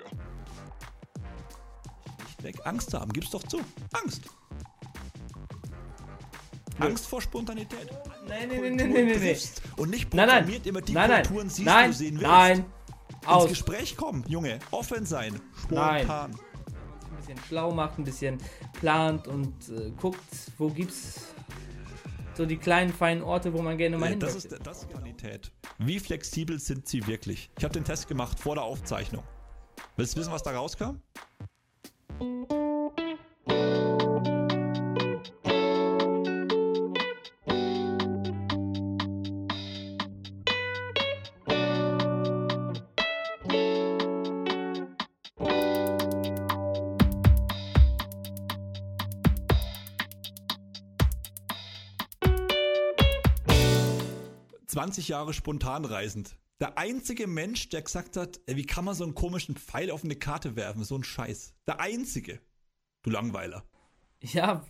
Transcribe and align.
dir. 0.00 0.16
Schlichtweg 2.24 2.66
Angst 2.66 2.94
haben. 2.94 3.12
Gib's 3.12 3.30
doch 3.30 3.42
zu. 3.44 3.60
Angst. 3.92 4.22
Angst 6.78 7.06
vor 7.06 7.20
Spontanität. 7.20 7.90
Nein, 8.26 8.48
nein, 8.48 8.60
nein, 8.62 8.76
nein, 8.76 8.92
nein, 8.92 9.20
nein. 9.22 9.36
Und 9.76 9.90
nicht 9.90 10.14
Nein, 10.14 10.26
nein. 10.26 10.36
programmiert 10.38 10.66
immer 10.66 10.80
die 10.80 10.92
nein, 10.92 11.10
nein. 11.10 11.22
Kulturen 11.26 11.50
siehst, 11.50 11.66
nein, 11.66 11.90
du 11.90 11.96
sehen 11.96 12.14
willst. 12.14 12.26
nein. 12.26 12.64
Ins 13.20 13.26
Aus. 13.28 13.48
Gespräch 13.50 13.96
kommen, 13.96 14.24
Junge. 14.28 14.58
Offen 14.70 15.04
sein. 15.04 15.38
Nein. 15.68 16.00
Spontan. 16.06 16.30
ein 16.30 17.16
bisschen 17.18 17.38
schlau 17.48 17.70
macht, 17.72 17.98
ein 17.98 18.04
bisschen 18.04 18.38
plant 18.72 19.28
und 19.28 19.68
äh, 19.68 19.90
guckt, 20.00 20.24
wo 20.56 20.68
gibt's 20.70 21.20
so 22.34 22.46
die 22.46 22.56
kleinen 22.56 22.94
feinen 22.94 23.22
Orte, 23.22 23.52
wo 23.52 23.60
man 23.60 23.76
gerne 23.76 23.98
mal 23.98 24.06
Äh, 24.06 24.10
hin 24.10 24.20
Das 24.20 24.34
möchte. 24.34 24.54
ist, 24.54 24.66
das 24.66 24.78
ist 24.84 24.90
Qualität. 24.90 25.52
Wie 25.78 25.98
flexibel 26.00 26.58
sind 26.58 26.88
sie 26.88 27.06
wirklich? 27.06 27.50
Ich 27.58 27.64
habe 27.64 27.74
den 27.74 27.84
Test 27.84 28.08
gemacht 28.08 28.40
vor 28.40 28.54
der 28.54 28.64
Aufzeichnung. 28.64 29.22
Willst 30.00 30.16
du 30.16 30.20
wissen, 30.20 30.32
was 30.32 30.42
da 30.42 30.52
rauskam? 30.52 30.98
...20 54.66 55.06
Jahre 55.08 55.34
spontan 55.34 55.84
reisend. 55.84 56.38
Der 56.60 56.76
einzige 56.76 57.26
Mensch, 57.26 57.70
der 57.70 57.82
gesagt 57.82 58.16
hat, 58.16 58.38
ey, 58.46 58.56
wie 58.56 58.66
kann 58.66 58.84
man 58.84 58.94
so 58.94 59.04
einen 59.04 59.14
komischen 59.14 59.56
Pfeil 59.56 59.90
auf 59.90 60.04
eine 60.04 60.14
Karte 60.14 60.56
werfen? 60.56 60.84
So 60.84 60.96
ein 60.96 61.04
Scheiß. 61.04 61.54
Der 61.66 61.80
einzige. 61.80 62.40
Du 63.02 63.10
Langweiler. 63.10 63.64
Ja, 64.20 64.66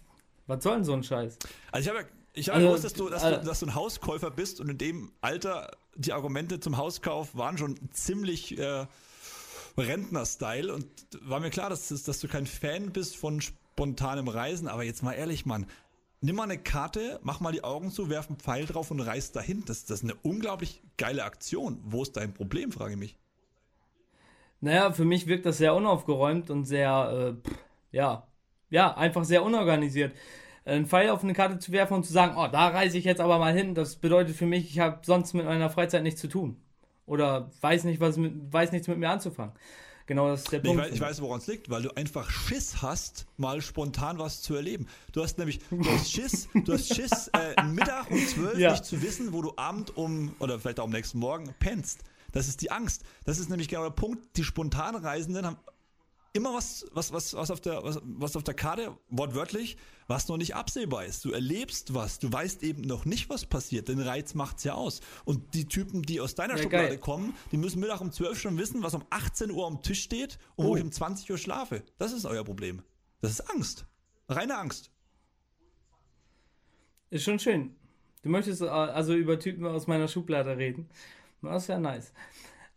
was 0.47 0.63
soll 0.63 0.77
denn 0.77 0.85
so 0.85 0.93
ein 0.93 1.03
Scheiß? 1.03 1.37
Also 1.73 1.91
ich 1.91 1.97
habe 1.97 2.07
ja, 2.07 2.15
ich 2.33 2.53
Also, 2.53 2.67
gewusst, 2.69 2.85
dass 2.85 2.93
du, 2.93 3.09
dass, 3.09 3.25
äh, 3.25 3.39
du, 3.39 3.45
dass 3.45 3.61
du 3.61 3.67
ein 3.67 3.75
Hauskäufer 3.75 4.31
bist 4.31 4.61
und 4.61 4.69
in 4.69 4.79
dem 4.79 5.13
Alter 5.21 5.77
die 5.97 6.13
Argumente 6.13 6.61
zum 6.61 6.77
Hauskauf 6.77 7.35
waren 7.35 7.59
schon 7.59 7.77
ziemlich 7.93 8.57
äh, 8.57 8.87
Rentner-Style 9.77 10.73
und 10.73 10.87
war 11.23 11.41
mir 11.41 11.51
klar, 11.51 11.71
dass, 11.71 11.89
dass 11.89 12.21
du 12.21 12.29
kein 12.29 12.47
Fan 12.47 12.93
bist 12.93 13.17
von 13.17 13.41
spontanem 13.41 14.29
Reisen, 14.29 14.69
aber 14.69 14.85
jetzt 14.85 15.03
mal 15.03 15.13
ehrlich, 15.13 15.47
Mann. 15.47 15.67
Nimm 16.23 16.37
mal 16.37 16.43
eine 16.43 16.59
Karte, 16.59 17.19
mach 17.23 17.41
mal 17.41 17.53
die 17.53 17.65
Augen 17.65 17.91
zu, 17.91 18.11
werf 18.11 18.29
einen 18.29 18.37
Pfeil 18.37 18.67
drauf 18.67 18.91
und 18.91 19.01
reiß 19.01 19.33
dahin. 19.33 19.65
Das, 19.67 19.87
das 19.87 20.03
ist 20.03 20.05
eine 20.05 20.15
unglaublich 20.23 20.83
geile 20.99 21.25
Aktion. 21.25 21.81
Wo 21.83 22.03
ist 22.03 22.17
dein 22.17 22.35
Problem, 22.35 22.73
frage 22.73 22.93
ich 22.93 22.99
mich. 22.99 23.17
Naja, 24.61 24.93
für 24.93 25.07
mich 25.07 25.27
wirkt 25.27 25.47
das 25.47 25.57
sehr 25.57 25.75
unaufgeräumt 25.75 26.51
und 26.51 26.67
sehr, 26.67 27.37
äh, 27.43 27.49
pff, 27.49 27.59
ja, 27.93 28.27
ja, 28.69 28.95
einfach 28.95 29.25
sehr 29.25 29.43
unorganisiert. 29.43 30.15
Einen 30.67 30.85
Pfeil 30.85 31.09
auf 31.09 31.25
eine 31.25 31.33
Karte 31.33 31.59
zu 31.59 31.73
werfen 31.73 31.95
und 31.95 32.05
zu 32.05 32.13
sagen, 32.13 32.35
oh, 32.37 32.47
da 32.53 32.69
reise 32.69 32.99
ich 32.99 33.05
jetzt 33.05 33.21
aber 33.23 33.39
mal 33.39 33.55
hin, 33.55 33.75
das 33.75 33.97
bedeutet 33.97 34.37
für 34.37 34.47
mich, 34.47 34.71
ich 34.71 34.79
habe 34.79 35.01
sonst 35.03 35.33
mit 35.33 35.47
meiner 35.47 35.71
Freizeit 35.71 36.03
nichts 36.03 36.21
zu 36.21 36.29
tun. 36.29 36.57
Oder 37.07 37.51
weiß 37.63 37.85
nicht, 37.85 37.99
was 38.01 38.19
weiß 38.19 38.73
nichts 38.73 38.87
mit 38.87 38.99
mir 38.99 39.09
anzufangen. 39.09 39.55
Genau, 40.11 40.27
das 40.29 40.41
ist 40.43 40.51
der 40.51 40.61
Nee, 40.61 40.71
ich, 40.71 40.75
Punkt. 40.75 40.85
weiß, 40.89 40.95
ich 40.97 41.01
weiß, 41.01 41.21
woran 41.23 41.39
es 41.39 41.47
liegt, 41.47 41.71
weil 41.71 41.83
du 41.83 41.97
einfach 41.97 42.29
Schiss 42.31 42.83
hast, 42.83 43.27
mal 43.37 43.63
spontan 43.63 44.19
was 44.19 44.43
zu 44.43 44.57
erleben. 44.57 44.89
Du 45.13 45.23
hast 45.23 45.39
nämlich, 45.39 45.61
du 45.71 45.85
hast 45.89 46.11
Schiss, 46.11 46.49
du 46.65 46.73
hast 46.73 46.93
Schiss, 46.93 47.29
äh, 47.29 47.63
Mittag 47.63 48.11
um 48.11 48.19
zwölf 48.27 48.59
Ja. 48.59 48.73
nicht 48.73 48.85
zu 48.85 49.01
wissen, 49.03 49.33
wo 49.33 49.41
du 49.41 49.53
Abend 49.57 49.97
um, 49.97 50.35
oder 50.41 50.59
vielleicht 50.59 50.81
auch 50.81 50.85
am 50.87 50.91
nächsten 50.91 51.21
Morgen 51.21 51.55
pennst. 51.61 52.01
Das 52.33 52.49
ist 52.49 52.61
die 52.61 52.73
Angst. 52.73 53.05
Das 53.25 53.39
ist 53.39 53.51
nämlich 53.51 53.69
genau 53.69 53.85
der 53.85 53.91
Punkt. 53.91 54.37
Die 54.37 54.43
Spontanreisenden 54.43 55.47
haben 55.47 55.57
immer 56.33 56.55
was, 56.55 56.87
was, 56.93 57.13
was, 57.13 57.35
was, 57.35 57.51
auf 57.51 57.61
der, 57.61 57.83
was, 57.83 58.01
was 58.05 58.37
auf 58.37 58.45
der 58.45 58.55
Karte, 58.55 58.97
wortwörtlich, 59.09 59.77
was 60.07 60.29
noch 60.29 60.37
nicht 60.37 60.55
absehbar 60.55 61.05
ist. 61.05 61.25
Du 61.25 61.33
erlebst 61.33 61.93
was, 61.95 62.19
du 62.19 62.33
weißt 62.33 62.63
eben 62.63 62.83
noch 62.83 63.05
nicht, 63.05 63.29
was 63.31 63.47
passiert. 63.47 63.89
Den 63.89 64.01
Reiz 64.01 64.35
macht's 64.35 64.65
ja 64.65 64.75
aus. 64.75 65.01
Und 65.25 65.55
die 65.55 65.67
Typen, 65.67 66.03
die 66.03 66.21
aus 66.21 66.35
deiner 66.35 66.57
Ja, 66.57 66.63
Schublade 66.63 66.89
geil. 66.89 66.99
kommen, 66.99 67.35
die 67.53 67.57
müssen 67.57 67.81
Mittag 67.81 68.01
um 68.01 68.13
12 68.13 68.39
schon 68.41 68.59
wissen, 68.59 68.83
was 68.83 68.95
um 68.95 69.05
18 69.11 69.51
Uhr 69.51 69.67
am 69.67 69.83
Tisch 69.83 70.03
steht 70.03 70.39
und 70.57 70.67
wo 70.67 70.71
Oh. 70.73 70.77
ich 70.77 70.83
um 70.83 70.93
20 70.93 71.31
Uhr 71.31 71.39
schlafe. 71.39 71.83
Das 71.99 72.13
ist 72.13 72.25
euer 72.27 72.45
Problem. 72.45 72.83
Das 73.21 73.33
ist 73.33 73.51
Angst. 73.51 73.87
Reine 74.29 74.57
Angst. 74.57 74.91
Ist 77.11 77.25
schon 77.25 77.39
schön. 77.39 77.75
Du 78.23 78.29
möchtest 78.29 78.61
äh, 78.63 78.67
also 78.69 79.15
über 79.15 79.39
Typen 79.39 79.67
aus 79.67 79.87
meiner 79.87 80.07
Schublade 80.09 80.57
reden. 80.57 80.89
Das 81.43 81.63
ist 81.65 81.69
ja 81.69 81.79
nice. 81.79 82.13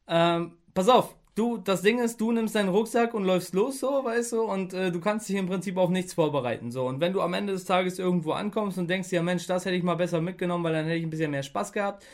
Ähm, 0.07 0.57
pass 0.73 0.89
auf, 0.89 1.15
du, 1.35 1.57
das 1.57 1.81
Ding 1.81 1.99
ist, 1.99 2.19
du 2.21 2.31
nimmst 2.31 2.55
deinen 2.55 2.69
Rucksack 2.69 3.13
und 3.13 3.23
läufst 3.25 3.53
los, 3.53 3.79
so, 3.79 4.03
weißt 4.03 4.33
du, 4.33 4.41
und 4.43 4.73
äh, 4.73 4.91
du 4.91 4.99
kannst 4.99 5.27
dich 5.29 5.35
im 5.35 5.47
Prinzip 5.47 5.77
auf 5.77 5.89
nichts 5.89 6.13
vorbereiten, 6.13 6.71
so. 6.71 6.85
Und 6.85 6.99
wenn 6.99 7.13
du 7.13 7.21
am 7.21 7.33
Ende 7.33 7.53
des 7.53 7.65
Tages 7.65 7.99
irgendwo 7.99 8.31
ankommst 8.33 8.77
und 8.77 8.87
denkst 8.89 9.09
dir, 9.09 9.23
Mensch, 9.23 9.47
das 9.47 9.65
hätte 9.65 9.75
ich 9.75 9.83
mal 9.83 9.95
besser 9.95 10.21
mitgenommen, 10.21 10.63
weil 10.63 10.73
dann 10.73 10.85
hätte 10.85 10.97
ich 10.97 11.03
ein 11.03 11.09
bisschen 11.09 11.31
mehr 11.31 11.43
Spaß 11.43 11.71
gehabt, 11.73 12.05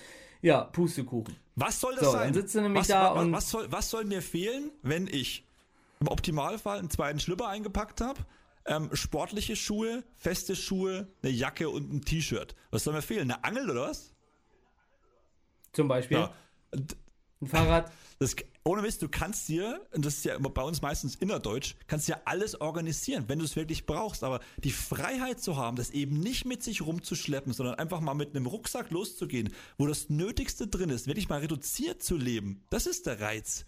ja, 0.42 0.62
Pustekuchen. 0.64 1.36
Was 1.56 1.82
soll 1.82 1.96
das 1.96 2.06
So, 2.06 2.12
sein? 2.12 2.26
dann 2.26 2.34
sitzt 2.34 2.56
du 2.56 2.62
nämlich 2.62 2.82
was, 2.82 2.88
da 2.88 3.14
was, 3.16 3.22
und- 3.24 3.32
was, 3.34 3.50
soll, 3.50 3.68
was 3.72 3.90
soll 3.90 4.06
mir 4.06 4.22
fehlen, 4.22 4.72
wenn 4.84 5.08
ich 5.08 5.44
im 6.00 6.08
Optimalfall 6.08 6.80
einen 6.80 6.90
zweiten 6.90 7.20
Schlüpper 7.20 7.50
eingepackt 7.50 8.00
habe? 8.02 8.20
Ähm, 8.66 8.90
sportliche 8.94 9.56
Schuhe, 9.56 10.04
feste 10.16 10.56
Schuhe, 10.56 11.08
eine 11.24 11.32
Jacke 11.32 11.70
und 11.70 11.92
ein 11.92 12.02
T-Shirt. 12.02 12.56
Was 12.72 12.84
soll 12.84 12.94
mir 12.94 13.02
fehlen? 13.02 13.32
Eine 13.32 13.44
Angel 13.44 13.70
oder 13.70 13.90
was? 13.90 14.14
Zum 15.74 15.88
Beispiel 15.88 16.18
Ja. 16.18 16.34
Ein 16.74 17.48
Fahrrad. 17.48 17.92
Das, 18.20 18.36
ohne 18.70 18.84
Mist, 18.84 19.02
du 19.02 19.10
kannst 19.10 19.50
dir, 19.50 19.82
und 19.94 20.06
das 20.06 20.18
ist 20.18 20.26
ja 20.26 20.38
bei 20.38 20.62
uns 20.62 20.84
meistens 20.84 21.16
innerdeutsch, 21.16 21.74
kannst 21.88 22.08
ja 22.08 22.22
alles 22.26 22.62
organisieren, 22.62 23.26
wenn 23.28 23.40
du 23.40 23.46
es 23.46 23.56
wirklich 23.56 23.88
brauchst. 23.88 24.24
Aber 24.24 24.42
die 24.58 24.70
Freiheit 24.70 25.42
zu 25.42 25.58
haben, 25.58 25.76
das 25.76 25.90
eben 25.90 26.20
nicht 26.20 26.46
mit 26.46 26.62
sich 26.62 26.84
rumzuschleppen, 26.84 27.52
sondern 27.52 27.80
einfach 27.80 28.00
mal 28.00 28.14
mit 28.14 28.36
einem 28.36 28.46
Rucksack 28.46 28.92
loszugehen, 28.92 29.52
wo 29.80 29.88
das 29.88 30.10
Nötigste 30.10 30.68
drin 30.68 30.92
ist, 30.92 31.08
wirklich 31.08 31.30
mal 31.30 31.40
reduziert 31.40 32.04
zu 32.04 32.16
leben, 32.16 32.64
das 32.70 32.86
ist 32.86 33.08
der 33.08 33.20
Reiz. 33.20 33.66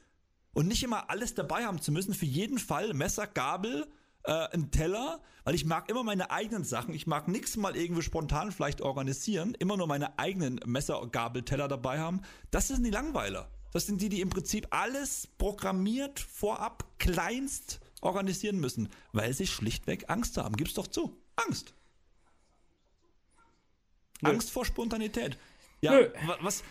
Und 0.54 0.68
nicht 0.68 0.84
immer 0.84 1.10
alles 1.10 1.34
dabei 1.34 1.66
haben 1.66 1.82
zu 1.82 1.92
müssen, 1.92 2.14
für 2.14 2.28
jeden 2.28 2.60
Fall 2.60 2.94
Messer, 2.94 3.26
Gabel, 3.26 3.88
äh, 4.26 4.32
einen 4.32 4.70
Teller, 4.70 5.24
weil 5.46 5.56
ich 5.56 5.66
mag 5.66 5.90
immer 5.90 6.04
meine 6.04 6.30
eigenen 6.30 6.64
Sachen. 6.64 6.94
Ich 6.94 7.08
mag 7.08 7.28
nichts 7.28 7.58
mal 7.58 7.76
irgendwie 7.76 8.04
spontan 8.04 8.52
vielleicht 8.52 8.82
organisieren, 8.82 9.56
immer 9.58 9.78
nur 9.78 9.88
meine 9.88 10.20
eigenen 10.20 10.60
Messer, 10.68 11.02
Gabel, 11.12 11.42
Teller 11.42 11.68
dabei 11.68 11.98
haben. 11.98 12.22
Das 12.52 12.68
sind 12.68 12.84
die 12.84 12.92
Langweiler. 12.92 13.50
Das 13.72 13.86
sind 13.86 14.02
die, 14.02 14.10
die 14.10 14.22
im 14.22 14.30
Prinzip 14.30 14.68
alles 14.72 15.28
programmiert 15.38 16.20
vorab 16.20 16.86
kleinst 17.00 17.80
organisieren 18.02 18.60
müssen, 18.60 18.90
weil 19.14 19.34
sie 19.34 19.48
schlichtweg 19.48 20.06
Angst 20.10 20.38
haben. 20.38 20.56
Gib's 20.58 20.74
doch 20.74 20.88
zu. 20.88 21.16
Angst. 21.36 21.74
Nö. 24.22 24.30
Angst 24.30 24.52
vor 24.52 24.66
Spontanität. 24.66 25.38
Ja, 25.82 25.92
Nö. 25.94 26.10
wa- 26.26 26.38
was, 26.42 26.64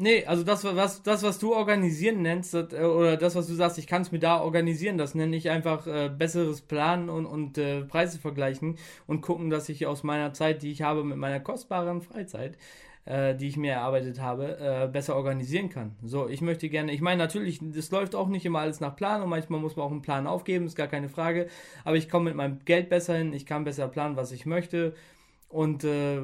Nee, 0.00 0.24
also 0.26 0.44
das, 0.44 0.62
was, 0.62 1.02
das, 1.02 1.24
was 1.24 1.40
du 1.40 1.56
organisieren 1.56 2.22
nennst, 2.22 2.54
das, 2.54 2.72
äh, 2.72 2.82
oder 2.84 3.16
das, 3.16 3.34
was 3.34 3.48
du 3.48 3.54
sagst, 3.54 3.78
ich 3.78 3.88
kann 3.88 4.02
es 4.02 4.12
mir 4.12 4.20
da 4.20 4.40
organisieren, 4.40 4.96
das 4.96 5.16
nenne 5.16 5.34
ich 5.36 5.50
einfach 5.50 5.88
äh, 5.88 6.08
besseres 6.08 6.60
Planen 6.60 7.08
und, 7.10 7.26
und 7.26 7.58
äh, 7.58 7.82
Preise 7.82 8.20
vergleichen 8.20 8.78
und 9.08 9.22
gucken, 9.22 9.50
dass 9.50 9.68
ich 9.68 9.86
aus 9.86 10.04
meiner 10.04 10.32
Zeit, 10.34 10.62
die 10.62 10.70
ich 10.70 10.82
habe, 10.82 11.02
mit 11.02 11.16
meiner 11.18 11.40
kostbaren 11.40 12.00
Freizeit, 12.00 12.56
äh, 13.04 13.34
die 13.34 13.48
ich 13.48 13.56
mir 13.56 13.72
erarbeitet 13.72 14.20
habe, 14.20 14.58
äh, 14.58 14.88
besser 14.88 15.16
organisieren 15.16 15.68
kann. 15.68 15.96
So, 16.02 16.28
ich 16.28 16.40
möchte 16.40 16.68
gerne, 16.68 16.92
ich 16.92 17.00
meine 17.00 17.18
natürlich, 17.18 17.60
das 17.62 17.90
läuft 17.90 18.14
auch 18.14 18.28
nicht 18.28 18.44
immer 18.44 18.60
alles 18.60 18.80
nach 18.80 18.96
Plan 18.96 19.22
und 19.22 19.28
manchmal 19.28 19.60
muss 19.60 19.76
man 19.76 19.86
auch 19.86 19.90
einen 19.90 20.02
Plan 20.02 20.26
aufgeben, 20.26 20.66
ist 20.66 20.76
gar 20.76 20.88
keine 20.88 21.08
Frage, 21.08 21.48
aber 21.84 21.96
ich 21.96 22.08
komme 22.08 22.26
mit 22.26 22.34
meinem 22.34 22.58
Geld 22.64 22.88
besser 22.88 23.16
hin, 23.16 23.32
ich 23.32 23.46
kann 23.46 23.64
besser 23.64 23.88
planen, 23.88 24.16
was 24.16 24.32
ich 24.32 24.46
möchte 24.46 24.94
und 25.48 25.84
äh, 25.84 26.20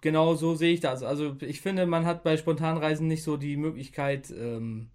genau 0.00 0.34
so 0.34 0.54
sehe 0.54 0.72
ich 0.72 0.80
das. 0.80 1.02
Also 1.02 1.36
ich 1.40 1.60
finde, 1.60 1.86
man 1.86 2.06
hat 2.06 2.22
bei 2.22 2.36
Spontanreisen 2.36 3.06
nicht 3.06 3.22
so 3.22 3.36
die 3.36 3.56
Möglichkeit, 3.56 4.30
ähm, 4.30 4.88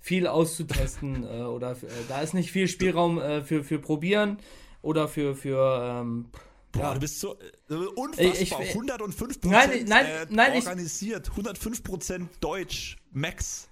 viel 0.00 0.26
auszutesten 0.26 1.24
äh, 1.30 1.42
oder 1.42 1.72
äh, 1.72 1.86
da 2.08 2.20
ist 2.20 2.34
nicht 2.34 2.50
viel 2.50 2.68
Spielraum 2.68 3.20
äh, 3.20 3.42
für, 3.42 3.62
für 3.62 3.78
Probieren 3.78 4.38
oder 4.82 5.08
für, 5.08 5.34
für 5.34 6.00
ähm, 6.00 6.26
Boah, 6.72 6.82
ja. 6.82 6.94
du 6.94 7.00
bist 7.00 7.18
so 7.20 7.36
äh, 7.68 7.74
unfassbar. 7.74 8.32
Ich- 8.32 8.52
ich- 8.52 8.74
105 8.74 9.38
Nein, 9.44 9.84
nein, 9.86 10.06
äh, 10.06 10.26
nein, 10.30 10.52
ich- 10.54 10.66
organisiert. 10.66 11.30
105% 11.30 12.28
Deutsch. 12.40 12.96
Max. 13.12 13.68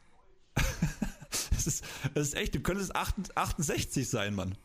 das, 1.51 1.67
ist, 1.67 1.85
das 2.15 2.29
ist 2.29 2.35
echt, 2.35 2.55
du 2.55 2.61
könntest 2.61 2.95
68 2.97 3.37
68 3.37 4.09
sein, 4.09 4.35
Mann. 4.35 4.57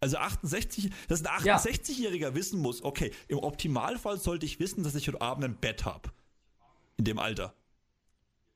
Also 0.00 0.16
68, 0.16 0.90
dass 1.08 1.24
ein 1.24 1.44
Ja. 1.44 1.56
68-Jähriger 1.56 2.34
wissen 2.34 2.60
muss, 2.60 2.84
okay, 2.84 3.12
im 3.26 3.38
Optimalfall 3.38 4.18
sollte 4.18 4.46
ich 4.46 4.60
wissen, 4.60 4.84
dass 4.84 4.94
ich 4.94 5.08
heute 5.08 5.20
Abend 5.20 5.44
ein 5.44 5.56
Bett 5.56 5.84
habe. 5.84 6.10
In 6.96 7.04
dem 7.04 7.18
Alter. 7.18 7.52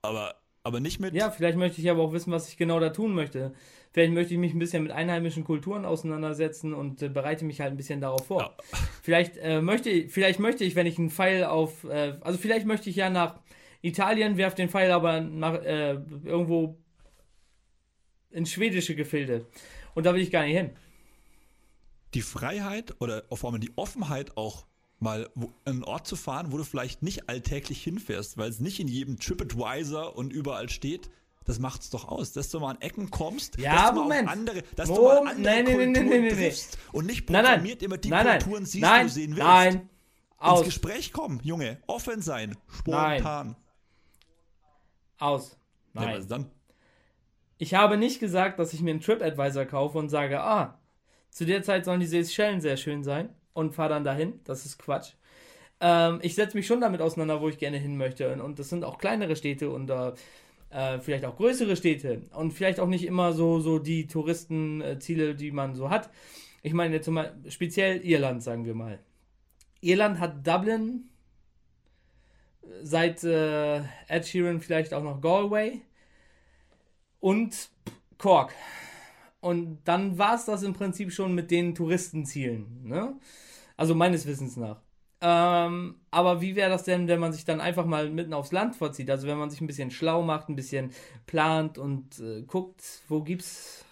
Aber, 0.03 0.37
aber 0.63 0.81
nicht 0.81 1.01
mit. 1.01 1.15
Ja, 1.15 1.31
vielleicht 1.31 1.59
möchte 1.59 1.81
ich 1.81 1.91
aber 1.91 2.03
auch 2.03 2.13
wissen, 2.13 2.33
was 2.33 2.49
ich 2.49 2.57
genau 2.57 2.79
da 2.81 2.91
tun 2.91 3.13
möchte. 3.15 3.55
Vielleicht 3.93 4.13
möchte 4.15 4.33
ich 4.33 4.41
mich 4.41 4.55
ein 4.55 4.59
bisschen 4.59 4.83
mit 4.83 4.93
einheimischen 4.93 5.45
Kulturen 5.45 5.85
auseinandersetzen 5.85 6.73
und 6.73 7.03
äh, 7.03 7.09
bereite 7.11 7.45
mich 7.45 7.61
halt 7.61 7.73
ein 7.73 7.77
bisschen 7.77 8.01
darauf 8.01 8.27
vor. 8.27 8.41
Ja. 8.41 8.57
Vielleicht, 9.03 9.37
äh, 9.37 9.61
möchte, 9.61 9.91
ich- 9.91 10.11
vielleicht 10.13 10.39
möchte 10.41 10.65
ich, 10.65 10.75
wenn 10.77 10.87
ich 10.87 10.99
einen 10.99 11.11
Pfeil 11.11 11.45
auf, 11.45 11.85
äh, 11.85 12.17
also 12.23 12.39
vielleicht 12.39 12.67
möchte 12.67 12.89
ich 12.89 12.97
ja 12.97 13.11
nach 13.11 13.41
Italien, 13.83 14.37
werf 14.37 14.55
den 14.55 14.69
Pfeil 14.69 14.91
aber 14.93 15.21
nach 15.21 15.55
äh, 15.63 15.95
irgendwo 16.25 16.79
in 18.31 18.47
schwedische 18.47 18.95
Gefilde. 18.95 19.47
Und 19.95 20.07
da 20.07 20.15
will 20.15 20.23
ich 20.23 20.31
gar 20.31 20.45
nicht 20.45 20.57
hin. 20.57 20.71
Die 22.15 22.23
Freiheit 22.23 22.95
oder 23.01 23.25
vor 23.33 23.51
allem 23.53 23.61
die 23.61 23.73
Offenheit 23.77 24.37
auch 24.37 24.67
mal 25.01 25.29
einen 25.65 25.83
Ort 25.85 26.07
zu 26.07 26.15
fahren, 26.17 26.53
wo 26.53 26.59
du 26.59 26.65
vielleicht 26.65 27.03
nicht 27.03 27.29
alltäglich 27.29 27.83
hinfährst, 27.83 28.39
weil 28.39 28.49
es 28.49 28.61
nicht 28.61 28.79
in 28.81 28.87
jedem 28.89 29.19
TripAdvisor 29.19 30.17
und 30.17 30.33
überall 30.33 30.69
steht. 30.69 31.11
Das 31.45 31.59
macht's 31.59 31.91
doch 31.91 32.09
aus, 32.09 32.33
dass 32.33 32.51
du 32.51 32.61
mal 32.61 32.71
an 32.71 32.81
Ecken 32.81 33.11
kommst, 33.11 33.59
Ja, 33.59 33.75
dass 33.75 33.91
du 33.91 33.95
mal 33.97 34.03
Moment. 34.03 34.29
andere, 34.29 34.63
dass 34.77 34.89
Mom- 34.89 34.97
du 34.99 35.03
mal 35.05 35.17
andere 35.19 35.35
nein, 35.35 35.43
nein, 35.43 35.65
nein, 35.65 35.65
Kulturen 35.65 35.93
nein, 35.93 36.09
nein, 36.09 36.23
nein. 36.23 36.37
triffst 36.37 36.79
und 36.93 37.07
nicht 37.07 37.29
Nein, 37.31 37.43
nein. 37.43 37.45
programmiert 37.53 37.83
immer 37.83 37.97
die 37.99 38.09
nein, 38.11 38.27
nein. 38.27 38.41
Kulturen 38.43 38.67
siehst, 38.67 38.83
nein, 38.83 39.01
die 39.07 39.09
du 39.09 39.15
sehen 39.15 39.31
willst. 39.31 39.43
Nein. 39.47 39.75
Ins 39.75 39.89
Aus. 40.39 40.65
Gespräch 40.65 41.13
kommen, 41.13 41.41
Junge, 41.45 41.79
offen 41.87 42.21
sein, 42.23 42.57
spontan. 42.69 43.57
Aus. 45.19 45.57
Ja, 45.95 46.03
Nein. 46.03 46.19
was 46.19 46.27
dann? 46.27 46.51
Ich 47.59 47.75
habe 47.75 47.97
nicht 47.97 48.19
gesagt, 48.19 48.59
dass 48.59 48.73
ich 48.73 48.81
mir 48.81 48.91
einen 48.91 49.01
TripAdvisor 49.01 49.67
kaufe 49.67 49.99
und 49.99 50.09
sage, 50.09 50.41
ah, 50.41 50.79
zu 51.31 51.45
der 51.47 51.63
Zeit 51.63 51.85
sollen 51.85 52.01
die 52.01 52.07
Seychellen 52.07 52.61
sehr 52.61 52.77
schön 52.77 53.05
sein 53.05 53.29
und 53.53 53.75
fahre 53.75 53.91
dann 53.91 54.05
dahin. 54.05 54.41
Das 54.45 54.67
ist 54.67 54.79
Quatsch. 54.79 55.13
Ähm, 55.81 56.19
ich 56.23 56.35
setze 56.35 56.57
mich 56.57 56.67
schon 56.67 56.81
damit 56.81 57.01
auseinander, 57.01 57.41
wo 57.41 57.49
ich 57.49 57.59
gerne 57.59 57.77
hin 57.79 57.97
möchte. 57.97 58.43
Und, 58.43 58.59
das 58.59 58.69
sind 58.69 58.85
auch 58.85 58.99
kleinere 58.99 59.37
Städte 59.37 59.71
und 59.71 59.91
äh, 59.91 60.13
äh, 60.73 60.99
vielleicht 61.01 61.25
auch 61.25 61.37
größere 61.37 61.77
Städte. 61.77 62.23
Und 62.35 62.53
vielleicht 62.53 62.81
auch 62.81 62.89
nicht 62.89 63.05
immer 63.05 63.33
so, 63.33 63.61
so 63.61 63.79
die 63.79 64.07
Touristenziele, 64.07 65.35
die 65.35 65.51
man 65.53 65.75
so 65.75 65.91
hat. 65.91 66.11
Ich 66.63 66.73
meine 66.73 66.95
jetzt 66.95 67.09
mal 67.09 67.37
speziell 67.49 68.05
Irland, 68.05 68.43
sagen 68.43 68.65
wir 68.65 68.75
mal. 68.75 68.99
Irland 69.81 70.21
hat 70.21 70.47
Dublin, 70.47 71.09
seit 72.83 73.25
äh, 73.25 73.79
Ed 74.09 74.27
Sheeran 74.27 74.61
vielleicht 74.61 74.95
auch 74.95 75.03
noch 75.03 75.21
Galway 75.21 75.81
und 77.21 77.71
Cork. 78.19 78.55
Und 79.41 79.81
dann 79.85 80.19
war 80.19 80.37
es 80.37 80.45
das 80.45 80.63
im 80.63 80.73
Prinzip 80.73 81.13
schon 81.13 81.35
mit 81.35 81.51
den 81.51 81.75
Touristenzielen. 81.75 82.85
Ne? 82.85 83.19
Also 83.77 83.95
meines 83.95 84.27
Wissens 84.27 84.57
nach. 84.57 84.81
Ähm, 85.25 85.95
aber 86.11 86.41
wie 86.41 86.57
wäre 86.57 86.69
das 86.69 86.83
denn, 86.83 87.07
wenn 87.07 87.21
man 87.21 87.33
sich 87.33 87.45
dann 87.45 87.61
einfach 87.61 87.87
mal 87.87 88.11
mitten 88.11 88.35
aufs 88.35 88.51
Land 88.51 88.75
verzieht? 88.75 89.09
Also 89.09 89.29
wenn 89.29 89.39
man 89.39 89.51
sich 89.51 89.61
ein 89.61 89.69
bisschen 89.69 89.93
schlau 89.93 90.23
macht, 90.23 90.49
ein 90.49 90.57
bisschen 90.57 90.91
plant 91.27 91.79
und 91.79 92.19
äh, 92.19 92.43
guckt, 92.43 92.83
wo 93.09 93.23
gibt's 93.23 93.85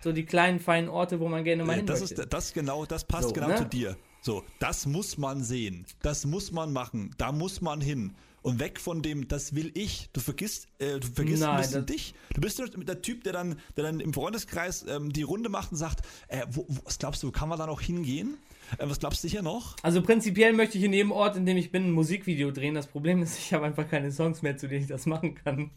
so 0.00 0.12
die 0.12 0.24
kleinen 0.24 0.60
feinen 0.60 0.88
Orte, 0.88 1.18
wo 1.18 1.28
man 1.28 1.42
gerne 1.42 1.64
mal 1.64 1.72
Äh, 1.72 1.76
hin 1.78 1.86
das 1.86 2.00
möchte. 2.00 2.22
ist 2.22 2.32
das 2.32 2.52
genau, 2.52 2.86
das 2.86 3.04
passt 3.04 3.28
So, 3.28 3.34
genau 3.34 3.48
ne? 3.48 3.56
zu 3.56 3.64
dir. 3.64 3.96
So, 4.20 4.44
das 4.60 4.86
muss 4.86 5.18
man 5.18 5.42
sehen, 5.42 5.86
das 6.02 6.24
muss 6.24 6.52
man 6.52 6.72
machen, 6.72 7.14
da 7.18 7.32
muss 7.32 7.60
man 7.60 7.80
hin. 7.80 8.14
Und 8.40 8.60
weg 8.60 8.78
von 8.80 9.02
dem, 9.02 9.26
das 9.26 9.54
will 9.56 9.72
ich. 9.74 10.08
Du 10.12 10.20
vergisst, 10.20 10.68
äh, 10.78 11.00
du 11.00 11.06
vergisst 11.08 11.42
Nein, 11.42 11.56
ein 11.56 11.60
bisschen 11.62 11.86
dich. 11.86 12.14
Du 12.32 12.40
bist 12.40 12.60
der 12.60 13.02
Typ, 13.02 13.24
der 13.24 13.32
dann, 13.32 13.58
der 13.76 13.84
dann 13.84 13.98
im 13.98 14.14
Freundeskreis 14.14 14.86
ähm, 14.88 15.12
die 15.12 15.24
Runde 15.24 15.48
macht 15.48 15.72
und 15.72 15.76
sagt, 15.78 16.06
äh, 16.28 16.46
wo, 16.48 16.64
wo, 16.68 16.80
was 16.84 16.98
glaubst 16.98 17.22
du, 17.24 17.32
kann 17.32 17.48
man 17.48 17.58
da 17.58 17.66
noch 17.66 17.80
hingehen? 17.80 18.38
Äh, 18.76 18.88
was 18.88 18.98
glaubst 19.00 19.24
du 19.24 19.28
hier 19.28 19.42
noch? 19.42 19.76
Also 19.82 20.02
prinzipiell 20.02 20.52
möchte 20.52 20.76
ich 20.78 20.84
in 20.84 20.92
jedem 20.92 21.12
Ort, 21.12 21.36
in 21.36 21.46
dem 21.46 21.56
ich 21.56 21.70
bin, 21.72 21.86
ein 21.86 21.92
Musikvideo 21.92 22.50
drehen. 22.50 22.74
Das 22.74 22.86
Problem 22.86 23.22
ist, 23.22 23.38
ich 23.38 23.52
habe 23.54 23.64
einfach 23.64 23.88
keine 23.88 24.12
Songs 24.12 24.42
mehr, 24.42 24.56
zu 24.58 24.68
denen 24.68 24.82
ich 24.82 24.88
das 24.88 25.06
machen 25.06 25.34
kann. 25.34 25.70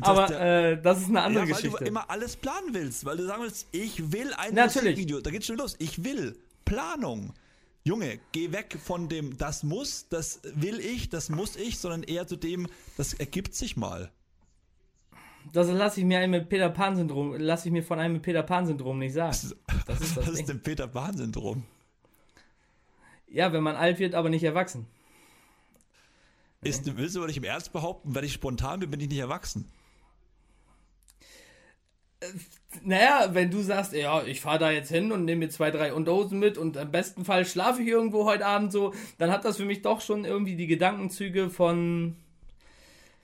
Aber 0.00 0.26
der- 0.26 0.70
äh, 0.72 0.82
das 0.82 1.00
ist 1.00 1.08
eine 1.08 1.22
andere 1.22 1.44
ja, 1.44 1.50
weil 1.50 1.56
Geschichte. 1.56 1.78
du 1.84 1.84
immer 1.88 2.08
alles 2.10 2.36
planen 2.36 2.72
willst, 2.72 3.04
weil 3.04 3.16
du 3.16 3.26
sagen 3.26 3.42
willst, 3.42 3.68
ich 3.72 4.12
will 4.12 4.32
ein 4.34 4.54
Natürlich. 4.54 4.92
Musikvideo. 4.96 5.20
Da 5.20 5.30
geht's 5.30 5.46
schon 5.46 5.56
los. 5.58 5.76
Ich 5.78 6.04
will 6.04 6.36
Planung. 6.64 7.32
Junge, 7.82 8.20
geh 8.32 8.52
weg 8.52 8.76
von 8.82 9.08
dem, 9.08 9.38
das 9.38 9.62
muss, 9.62 10.06
das 10.08 10.40
will 10.54 10.78
ich, 10.80 11.08
das 11.08 11.30
muss 11.30 11.56
ich, 11.56 11.78
sondern 11.78 12.02
eher 12.02 12.26
zu 12.26 12.36
dem, 12.36 12.68
das 12.96 13.14
ergibt 13.14 13.54
sich 13.54 13.76
mal. 13.76 14.10
Das 15.52 15.68
lasse 15.68 16.00
ich 16.00 16.06
mir 16.06 16.26
mit 16.28 16.48
Peter 16.48 16.68
Pan 16.70 16.96
Syndrom, 16.96 17.34
lasse 17.36 17.68
ich 17.68 17.72
mir 17.72 17.82
von 17.82 17.98
einem 17.98 18.14
mit 18.14 18.22
Peter 18.22 18.42
Pan 18.42 18.66
Syndrom 18.66 18.98
nicht 18.98 19.14
sagen. 19.14 19.36
Das 19.86 20.00
ist 20.00 20.16
das 20.16 20.16
Was 20.16 20.24
Ding. 20.26 20.34
ist 20.34 20.48
denn 20.48 20.62
Peter 20.62 20.86
Pan-Syndrom? 20.86 21.64
Ja, 23.28 23.52
wenn 23.52 23.62
man 23.62 23.76
alt 23.76 23.98
wird, 23.98 24.14
aber 24.14 24.28
nicht 24.28 24.44
erwachsen. 24.44 24.86
Ist, 26.62 26.96
willst 26.96 27.14
du 27.14 27.20
aber 27.20 27.26
nicht 27.28 27.38
im 27.38 27.44
Ernst 27.44 27.72
behaupten, 27.72 28.14
wenn 28.14 28.24
ich 28.24 28.32
spontan 28.32 28.80
bin, 28.80 28.90
bin 28.90 29.00
ich 29.00 29.08
nicht 29.08 29.18
erwachsen? 29.18 29.70
Naja, 32.82 33.30
wenn 33.32 33.50
du 33.50 33.62
sagst, 33.62 33.94
ja, 33.94 34.22
ich 34.24 34.42
fahre 34.42 34.58
da 34.58 34.70
jetzt 34.70 34.90
hin 34.90 35.10
und 35.10 35.24
nehme 35.24 35.46
mir 35.46 35.48
zwei, 35.48 35.70
drei 35.70 35.94
Unterhosen 35.94 36.38
mit 36.38 36.58
und 36.58 36.76
im 36.76 36.90
besten 36.90 37.24
Fall 37.24 37.46
schlafe 37.46 37.80
ich 37.82 37.88
irgendwo 37.88 38.26
heute 38.26 38.44
Abend 38.44 38.72
so, 38.72 38.92
dann 39.16 39.30
hat 39.30 39.44
das 39.44 39.56
für 39.56 39.64
mich 39.64 39.80
doch 39.80 40.02
schon 40.02 40.26
irgendwie 40.26 40.54
die 40.54 40.66
Gedankenzüge 40.66 41.48
von, 41.48 42.16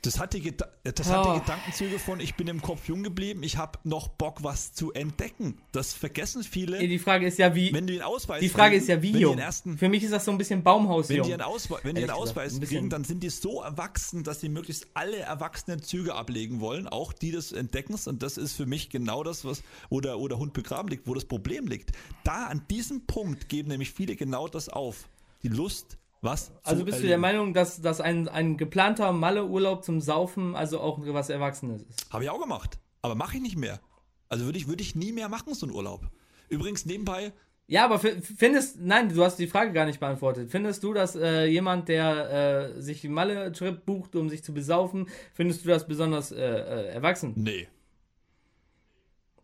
Das 0.07 0.21
hat 0.21 0.35
die, 0.35 0.41
Geda 0.41 0.69
das 0.85 1.11
hat 1.11 1.27
Oh. 1.27 1.35
die 1.35 1.41
Gedankenzüge 1.41 1.99
von, 1.99 2.21
ich 2.21 2.35
bin 2.37 2.47
im 2.49 2.63
Kopf 2.63 2.87
jung 2.89 3.03
geblieben, 3.03 3.43
ich 3.43 3.57
habe 3.57 3.79
noch 3.85 4.09
Bock, 4.09 4.43
was 4.43 4.73
zu 4.73 4.93
entdecken. 4.93 5.59
Das 5.73 5.95
vergessen 5.95 6.43
viele. 6.43 6.79
die 6.79 6.99
Frage 6.99 7.27
ist 7.27 7.39
ja 7.39 7.55
wie, 7.55 7.73
wenn 7.73 7.87
du 7.87 7.93
den 7.93 8.03
Ausweis 8.03 8.41
die 8.41 8.49
Frage 8.49 8.71
kriegen, 8.71 8.83
ist 8.83 8.89
ja 8.89 9.03
wie 9.03 9.19
jung. 9.19 9.39
ersten 9.39 9.79
Für 9.79 9.89
mich 9.89 10.03
ist 10.05 10.13
das 10.13 10.25
so 10.25 10.31
ein 10.31 10.39
bisschen 10.39 10.63
Baumhausjung. 10.63 11.19
Wenn 11.19 11.27
die 11.27 11.33
einen, 11.35 11.43
Auswe 11.43 11.79
wenn 11.83 11.95
die 11.97 12.03
einen 12.03 12.09
gesagt, 12.09 12.21
Ausweis 12.21 12.55
ein 12.55 12.61
kriegen, 12.61 12.91
dann 12.91 13.05
sind 13.05 13.23
die 13.23 13.31
so 13.31 13.63
erwachsen, 13.63 14.23
dass 14.23 14.41
sie 14.41 14.49
möglichst 14.49 14.87
alle 14.95 15.19
erwachsenen 15.19 15.83
Züge 15.83 16.15
ablegen 16.15 16.61
wollen, 16.61 16.87
auch 16.87 17.13
die 17.13 17.33
des 17.33 17.53
Entdeckens. 17.53 18.07
Und 18.07 18.23
das 18.23 18.39
ist 18.39 18.53
für 18.53 18.67
mich 18.67 18.91
genau 18.91 19.25
das, 19.25 19.45
was, 19.45 19.63
wo 19.91 20.01
der, 20.01 20.19
wo 20.19 20.29
der 20.29 20.39
Hund 20.39 20.53
begraben 20.53 20.89
liegt, 20.89 21.07
wo 21.07 21.15
das 21.15 21.25
Problem 21.25 21.67
liegt. 21.67 21.93
Da 22.25 22.47
an 22.47 22.63
diesem 22.71 23.07
Punkt 23.07 23.49
geben 23.49 23.69
nämlich 23.69 23.93
viele 23.93 24.17
genau 24.17 24.49
das 24.49 24.69
auf. 24.69 25.09
Die 25.43 25.49
Lust, 25.49 25.99
was 26.27 26.53
Also 26.63 26.85
bist 26.85 26.99
du 26.99 27.03
der 27.03 27.13
erleben. 27.13 27.23
Meinung, 27.23 27.55
dass, 27.55 27.81
dass 27.81 28.01
ein, 28.03 28.29
ein 28.29 28.57
geplanter 28.59 29.13
Malle-Urlaub 29.13 29.83
zum 29.85 30.01
Saufen 30.03 30.55
also 30.55 30.81
auch 30.81 30.99
was 31.01 31.31
Erwachsenes 31.31 31.83
ist? 31.83 32.13
Habe 32.13 32.25
ich 32.25 32.31
auch 32.31 32.41
gemacht. 32.41 32.79
Aber 33.03 33.15
mache 33.15 33.37
ich 33.37 33.43
nicht 33.43 33.57
mehr. 33.57 33.81
Also 34.29 34.45
würde 34.45 34.59
ich, 34.59 34.69
würde 34.69 34.83
ich 34.83 34.95
nie 34.95 35.13
mehr 35.13 35.29
machen, 35.29 35.55
so 35.55 35.65
einen 35.67 35.75
Urlaub. 35.75 36.03
Übrigens 36.49 36.85
nebenbei, 36.87 37.33
Ja, 37.69 37.85
aber 37.85 37.99
fi- 37.99 38.21
findest, 38.21 38.81
nein, 38.81 39.09
du 39.09 39.25
hast 39.25 39.37
die 39.39 39.47
Frage 39.49 39.73
gar 39.73 39.87
nicht 39.87 39.99
beantwortet. 40.01 40.51
Findest 40.51 40.83
du, 40.85 40.93
dass 40.93 41.17
äh, 41.17 41.47
jemand, 41.47 41.89
der 41.89 42.75
äh, 42.77 42.81
sich 42.81 43.03
Malle-Trip 43.05 43.85
bucht, 43.87 44.15
um 44.17 44.29
sich 44.29 44.45
zu 44.45 44.53
besaufen, 44.53 45.09
findest 45.35 45.65
du 45.65 45.69
das 45.69 45.87
besonders 45.89 46.31
äh, 46.33 46.37
äh, 46.45 46.87
erwachsen? 46.89 47.33
nee. 47.37 47.67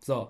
So. 0.01 0.29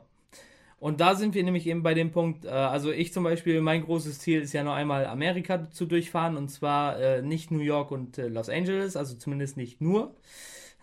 Und 0.83 0.99
da 0.99 1.15
sind 1.15 1.33
wir 1.33 1.45
nämlich 1.45 1.65
eben 1.65 1.81
bei 1.81 1.93
dem 1.93 2.11
Punkt, 2.11 2.43
äh, 2.43 2.49
also 2.49 2.91
ich 2.91 3.13
zum 3.13 3.23
Beispiel, 3.23 3.61
mein 3.61 3.85
großes 3.85 4.19
Ziel 4.19 4.41
ist 4.41 4.51
ja 4.51 4.65
noch 4.65 4.73
einmal 4.73 5.05
Amerika 5.05 5.71
zu 5.71 5.85
durchfahren 5.85 6.35
und 6.35 6.49
zwar 6.49 6.99
äh, 6.99 7.21
nicht 7.21 7.51
New 7.51 7.61
York 7.61 7.89
und 7.89 8.17
äh, 8.17 8.27
Los 8.27 8.49
Angeles, 8.49 8.97
also 8.97 9.15
zumindest 9.15 9.55
nicht 9.55 9.79
nur. 9.79 10.13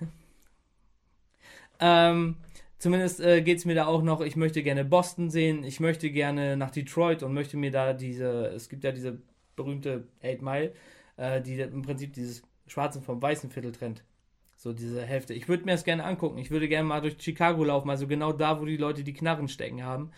ähm, 1.81 2.38
zumindest 2.79 3.21
äh, 3.21 3.42
geht 3.42 3.59
es 3.59 3.66
mir 3.66 3.75
da 3.75 3.88
auch 3.88 4.02
noch, 4.02 4.23
ich 4.23 4.37
möchte 4.37 4.62
gerne 4.62 4.87
Boston 4.87 5.28
sehen, 5.28 5.64
ich 5.64 5.80
möchte 5.80 6.11
gerne 6.11 6.57
nach 6.57 6.71
Detroit 6.71 7.23
und 7.23 7.35
möchte 7.35 7.59
mir 7.59 7.71
da 7.71 7.92
diese, 7.92 8.47
es 8.54 8.71
gibt 8.71 8.85
ja 8.85 8.92
diese 8.92 9.21
berühmte 9.54 10.09
8 10.25 10.40
Mile, 10.40 10.73
äh, 11.19 11.42
die 11.42 11.61
im 11.61 11.83
Prinzip 11.83 12.14
dieses 12.14 12.42
Schwarze 12.69 13.02
vom 13.02 13.21
Weißen 13.21 13.50
Viertel 13.50 13.73
trennt. 13.73 14.02
So 14.62 14.75
diese 14.75 15.02
Hälfte. 15.07 15.33
Ich 15.33 15.49
würde 15.49 15.64
mir 15.64 15.73
das 15.73 15.85
gerne 15.85 16.05
angucken. 16.05 16.37
Ich 16.37 16.50
würde 16.50 16.69
gerne 16.69 16.87
mal 16.87 17.00
durch 17.00 17.17
Chicago 17.19 17.64
laufen, 17.64 17.88
also 17.88 18.07
genau 18.07 18.31
da, 18.31 18.61
wo 18.61 18.67
die 18.67 18.76
Leute 18.76 19.02
die 19.02 19.14
Knarren 19.14 19.49
stecken 19.49 19.83
haben. 19.83 20.11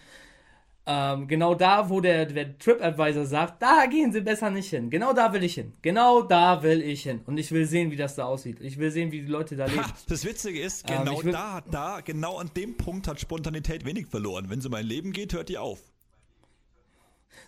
Ähm, 0.85 1.29
genau 1.29 1.55
da, 1.55 1.89
wo 1.91 2.01
der, 2.01 2.27
der 2.27 2.59
TripAdvisor 2.59 3.25
sagt, 3.25 3.63
da 3.63 3.87
gehen 3.87 4.13
sie 4.13 4.21
besser 4.21 4.51
nicht 4.51 4.69
hin. 4.69 4.91
Genau 4.91 5.13
da 5.13 5.33
will 5.33 5.45
ich 5.45 5.55
hin. 5.55 5.75
Genau 5.81 6.23
da 6.23 6.65
will 6.65 6.83
ich 6.83 7.05
hin. 7.05 7.21
Und 7.27 7.39
ich 7.39 7.53
will 7.53 7.67
sehen, 7.67 7.93
wie 7.93 7.97
das 7.97 8.17
da 8.17 8.25
aussieht. 8.25 8.61
Ich 8.61 8.79
will 8.79 8.91
sehen, 8.91 9.13
wie 9.13 9.21
die 9.21 9.29
Leute 9.29 9.55
da 9.55 9.67
leben. 9.67 9.85
Ha, 9.85 9.95
das 10.09 10.25
Witzige 10.25 10.61
ist, 10.61 10.91
Ähm, 10.91 11.05
genau 11.05 11.21
würd- 11.21 11.31
da, 11.31 11.61
da, 11.71 12.01
genau 12.01 12.39
an 12.39 12.51
dem 12.57 12.77
Punkt 12.77 13.07
hat 13.07 13.21
Spontanität 13.21 13.85
wenig 13.85 14.09
verloren. 14.09 14.51
Wenn 14.51 14.59
es 14.59 14.67
um 14.67 14.73
mein 14.73 14.87
Leben 14.87 15.13
geht, 15.13 15.35
hört 15.35 15.51
die 15.51 15.59
auf. 15.59 15.79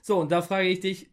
So, 0.00 0.20
und 0.20 0.30
da 0.30 0.40
frage 0.42 0.68
ich 0.68 0.78
dich, 0.78 1.08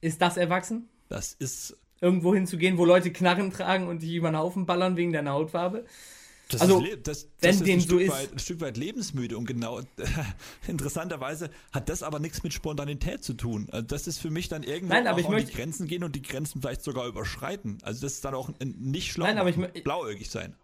ist 0.00 0.22
das 0.22 0.38
erwachsen? 0.38 0.88
Das 1.10 1.34
ist 1.34 1.76
Irgendwo 2.00 2.34
hinzugehen, 2.34 2.76
wo 2.78 2.84
Leute 2.84 3.10
Knarren 3.12 3.50
tragen 3.52 3.88
und 3.88 4.02
dich 4.02 4.12
über 4.14 4.30
den 4.30 4.36
Haufen 4.36 4.66
ballern 4.66 4.96
wegen 4.96 5.12
deiner 5.12 5.32
Hautfarbe? 5.32 5.84
Das 6.48 6.60
Also, 6.60 6.80
ist, 6.80 6.90
le- 6.90 6.98
das, 6.98 7.28
wenn 7.40 7.50
das 7.50 7.56
ist 7.60 7.66
dem 7.66 7.74
ein, 7.74 7.80
so 7.80 7.86
Stück 7.86 8.00
ist- 8.02 8.12
weit, 8.12 8.32
ein 8.32 8.38
Stück 8.38 8.60
weit 8.60 8.76
lebensmüde 8.76 9.36
und 9.36 9.46
genau 9.46 9.80
interessanterweise 10.68 11.50
hat 11.72 11.88
das 11.88 12.02
aber 12.02 12.18
nichts 12.18 12.42
mit 12.42 12.52
Spontanität 12.52 13.24
zu 13.24 13.34
tun. 13.34 13.68
Also 13.72 13.86
das 13.86 14.06
ist 14.06 14.18
für 14.18 14.30
mich 14.30 14.48
dann 14.48 14.62
irgendwo 14.62 14.94
Nein, 14.94 15.06
aber 15.06 15.20
auch 15.24 15.28
möchte- 15.30 15.50
die 15.50 15.56
Grenzen 15.56 15.86
gehen 15.88 16.04
und 16.04 16.14
die 16.14 16.22
Grenzen 16.22 16.60
vielleicht 16.60 16.82
sogar 16.82 17.06
überschreiten. 17.06 17.78
Also 17.82 18.02
das 18.02 18.14
ist 18.14 18.24
dann 18.24 18.34
auch 18.34 18.50
nicht 18.60 19.12
schlau, 19.12 19.26
Nein, 19.26 19.38
aber 19.38 19.48
ich 19.50 19.82
blauäugig 19.84 20.30
sein. 20.30 20.54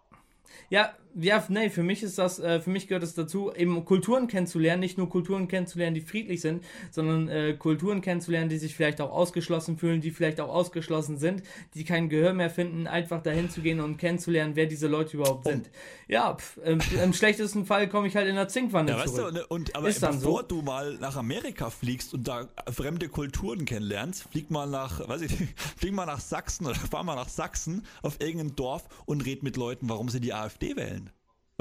Ja, 0.70 0.92
ja, 1.14 1.44
nee, 1.48 1.70
für 1.70 1.82
mich 1.82 2.02
ist 2.02 2.18
das, 2.18 2.38
äh, 2.38 2.60
für 2.60 2.70
mich 2.70 2.88
gehört 2.88 3.02
es 3.02 3.14
dazu, 3.14 3.52
eben 3.54 3.84
Kulturen 3.84 4.26
kennenzulernen, 4.28 4.80
nicht 4.80 4.98
nur 4.98 5.08
Kulturen 5.08 5.48
kennenzulernen, 5.48 5.94
die 5.94 6.00
friedlich 6.00 6.40
sind, 6.40 6.64
sondern 6.90 7.28
äh, 7.28 7.54
Kulturen 7.58 8.00
kennenzulernen, 8.00 8.48
die 8.48 8.58
sich 8.58 8.74
vielleicht 8.74 9.00
auch 9.00 9.10
ausgeschlossen 9.10 9.76
fühlen, 9.76 10.00
die 10.00 10.10
vielleicht 10.10 10.40
auch 10.40 10.48
ausgeschlossen 10.48 11.18
sind, 11.18 11.42
die 11.74 11.84
kein 11.84 12.08
Gehör 12.08 12.32
mehr 12.32 12.50
finden, 12.50 12.86
einfach 12.86 13.22
dahin 13.22 13.50
zu 13.50 13.60
gehen 13.60 13.80
und 13.80 13.98
kennenzulernen, 13.98 14.56
wer 14.56 14.66
diese 14.66 14.86
Leute 14.88 15.16
überhaupt 15.16 15.46
sind. 15.46 15.70
Ja, 16.08 16.34
pf, 16.34 16.58
im, 16.64 16.80
im 17.02 17.12
schlechtesten 17.12 17.64
Fall 17.66 17.88
komme 17.88 18.06
ich 18.08 18.16
halt 18.16 18.28
in 18.28 18.34
der 18.34 18.48
Zinkwanne 18.48 18.90
Ja, 18.92 18.98
weißt 18.98 19.16
du, 19.16 19.20
zurück. 19.20 19.34
ne, 19.34 19.46
und 19.46 19.74
aber 19.76 19.88
Ist 19.88 20.02
dann 20.02 20.16
bevor 20.18 20.40
so. 20.42 20.48
du 20.48 20.62
mal 20.62 20.94
nach 20.98 21.16
Amerika 21.16 21.70
fliegst 21.70 22.14
und 22.14 22.28
da 22.28 22.48
fremde 22.70 23.08
Kulturen 23.08 23.64
kennenlernst, 23.64 24.24
flieg 24.30 24.50
mal 24.50 24.66
nach, 24.68 25.06
weiß 25.08 25.22
ich 25.22 25.38
nicht, 25.40 25.60
flieg 25.76 25.92
mal 25.92 26.06
nach 26.06 26.20
Sachsen 26.20 26.66
oder 26.66 26.74
fahr 26.74 27.04
mal 27.04 27.14
nach 27.14 27.28
Sachsen 27.28 27.84
auf 28.02 28.20
irgendein 28.20 28.56
Dorf 28.56 28.84
und 29.06 29.24
red 29.26 29.42
mit 29.42 29.56
Leuten, 29.56 29.88
warum 29.88 30.08
sie 30.08 30.20
die 30.20 30.32
AfD 30.34 30.76
wählen. 30.76 31.01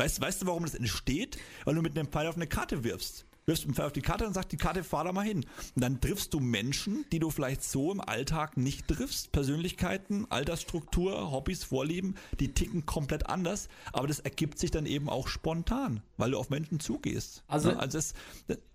Weißt, 0.01 0.19
weißt 0.19 0.41
du, 0.41 0.47
warum 0.47 0.63
das 0.63 0.73
entsteht? 0.73 1.37
Weil 1.63 1.75
du 1.75 1.83
mit 1.83 1.95
einem 1.95 2.07
Pfeil 2.07 2.25
auf 2.25 2.35
eine 2.35 2.47
Karte 2.47 2.83
wirfst 2.83 3.27
wirfst 3.45 3.65
einen 3.65 3.73
Pfeil 3.73 3.87
auf 3.87 3.91
die 3.91 4.01
Karte 4.01 4.25
und 4.25 4.33
sagst, 4.33 4.51
die 4.51 4.57
Karte 4.57 4.83
fahr 4.83 5.03
da 5.03 5.11
mal 5.11 5.25
hin. 5.25 5.45
Und 5.75 5.83
dann 5.83 5.99
triffst 5.99 6.33
du 6.33 6.39
Menschen, 6.39 7.05
die 7.11 7.19
du 7.19 7.31
vielleicht 7.31 7.63
so 7.63 7.91
im 7.91 7.99
Alltag 7.99 8.55
nicht 8.55 8.87
triffst. 8.87 9.31
Persönlichkeiten, 9.31 10.27
Altersstruktur, 10.29 11.31
Hobbys, 11.31 11.63
Vorlieben, 11.63 12.15
die 12.39 12.53
ticken 12.53 12.85
komplett 12.85 13.27
anders. 13.27 13.67
Aber 13.93 14.07
das 14.07 14.19
ergibt 14.19 14.59
sich 14.59 14.71
dann 14.71 14.85
eben 14.85 15.09
auch 15.09 15.27
spontan, 15.27 16.01
weil 16.17 16.31
du 16.31 16.37
auf 16.37 16.49
Menschen 16.49 16.79
zugehst. 16.79 17.43
Also, 17.47 17.71
ja, 17.71 17.77
also, 17.77 17.97
das, 17.97 18.13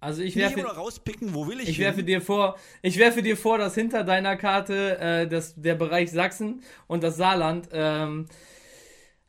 also 0.01 0.23
ich 0.23 0.37
werfe 0.37 0.61
oder 0.61 0.73
rauspicken, 0.73 1.33
wo 1.33 1.47
will 1.47 1.61
ich 1.61 1.69
Ich 1.69 1.79
werfe 1.79 2.03
dir 2.03 2.21
vor, 2.21 2.57
ich 2.83 2.99
werfe 2.99 3.23
dir 3.23 3.37
vor, 3.37 3.59
dass 3.59 3.75
hinter 3.75 4.03
deiner 4.03 4.37
Karte 4.37 4.99
äh, 4.99 5.29
das, 5.29 5.55
der 5.57 5.77
Bereich 5.77 6.11
Sachsen 6.11 6.63
und 6.89 7.05
das 7.05 7.17
Saarland 7.17 7.69
ähm, 7.73 8.27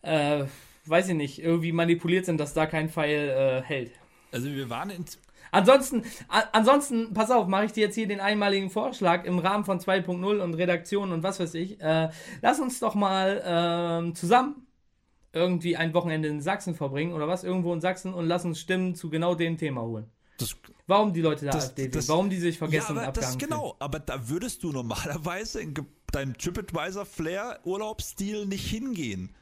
äh, 0.02 0.46
weiß 0.90 1.10
ich 1.10 1.16
nicht, 1.16 1.40
irgendwie 1.40 1.72
manipuliert 1.72 2.26
sind, 2.26 2.40
dass 2.40 2.54
da 2.54 2.66
kein 2.66 2.90
Pfeil 2.90 3.30
äh, 3.30 3.62
hält. 3.62 3.92
Also 4.32 4.50
wir 4.50 4.70
waren 4.70 4.90
in, 4.90 5.06
Ansonsten, 5.52 6.04
ansonsten, 6.52 7.14
pass 7.14 7.32
auf, 7.32 7.48
mache 7.48 7.66
ich 7.66 7.72
dir 7.72 7.86
jetzt 7.86 7.96
hier 7.96 8.08
den 8.08 8.20
einmaligen 8.20 8.70
Vorschlag 8.70 9.26
im 9.26 9.40
Rahmen 9.40 9.64
von 9.64 9.80
2.0 9.80 10.40
und 10.40 10.54
Redaktion 10.56 11.12
und 11.12 11.24
was 11.24 11.40
weiß 11.40 11.54
ich. 11.54 11.80
Äh, 11.82 12.10
lass 12.42 12.60
uns 12.60 12.80
doch 12.80 12.96
mal 12.96 14.10
äh, 14.10 14.14
zusammen 14.14 14.68
irgendwie 15.34 15.78
ein 15.78 15.94
Wochenende 15.94 16.28
in 16.28 16.42
Sachsen 16.42 16.76
verbringen 16.76 17.14
oder 17.14 17.28
was, 17.28 17.44
irgendwo 17.44 17.74
in 17.74 17.82
Sachsen 17.82 18.14
und 18.14 18.28
lass 18.28 18.46
uns 18.46 18.60
Stimmen 18.60 18.96
zu 18.96 19.10
genau 19.10 19.36
dem 19.36 19.58
Thema 19.58 19.82
holen. 19.82 20.10
Das, 20.38 20.56
Warum 20.86 21.14
die 21.14 21.22
Leute 21.22 21.46
da 21.46 21.52
das, 21.52 21.70
AfD 21.70 21.90
das, 21.90 22.08
Warum 22.08 22.30
die 22.30 22.38
sich 22.38 22.58
vergessen 22.58 22.96
ja, 22.96 23.04
aber 23.04 23.12
das 23.12 23.38
Genau, 23.38 23.76
aber 23.80 24.00
da 24.00 24.30
würdest 24.30 24.64
du 24.64 24.72
normalerweise 24.72 25.62
in 25.62 25.74
deinem 26.12 26.38
TripAdvisor-Flair-Urlaubsstil 26.38 28.46
nicht 28.46 28.68
hingehen. 28.68 29.36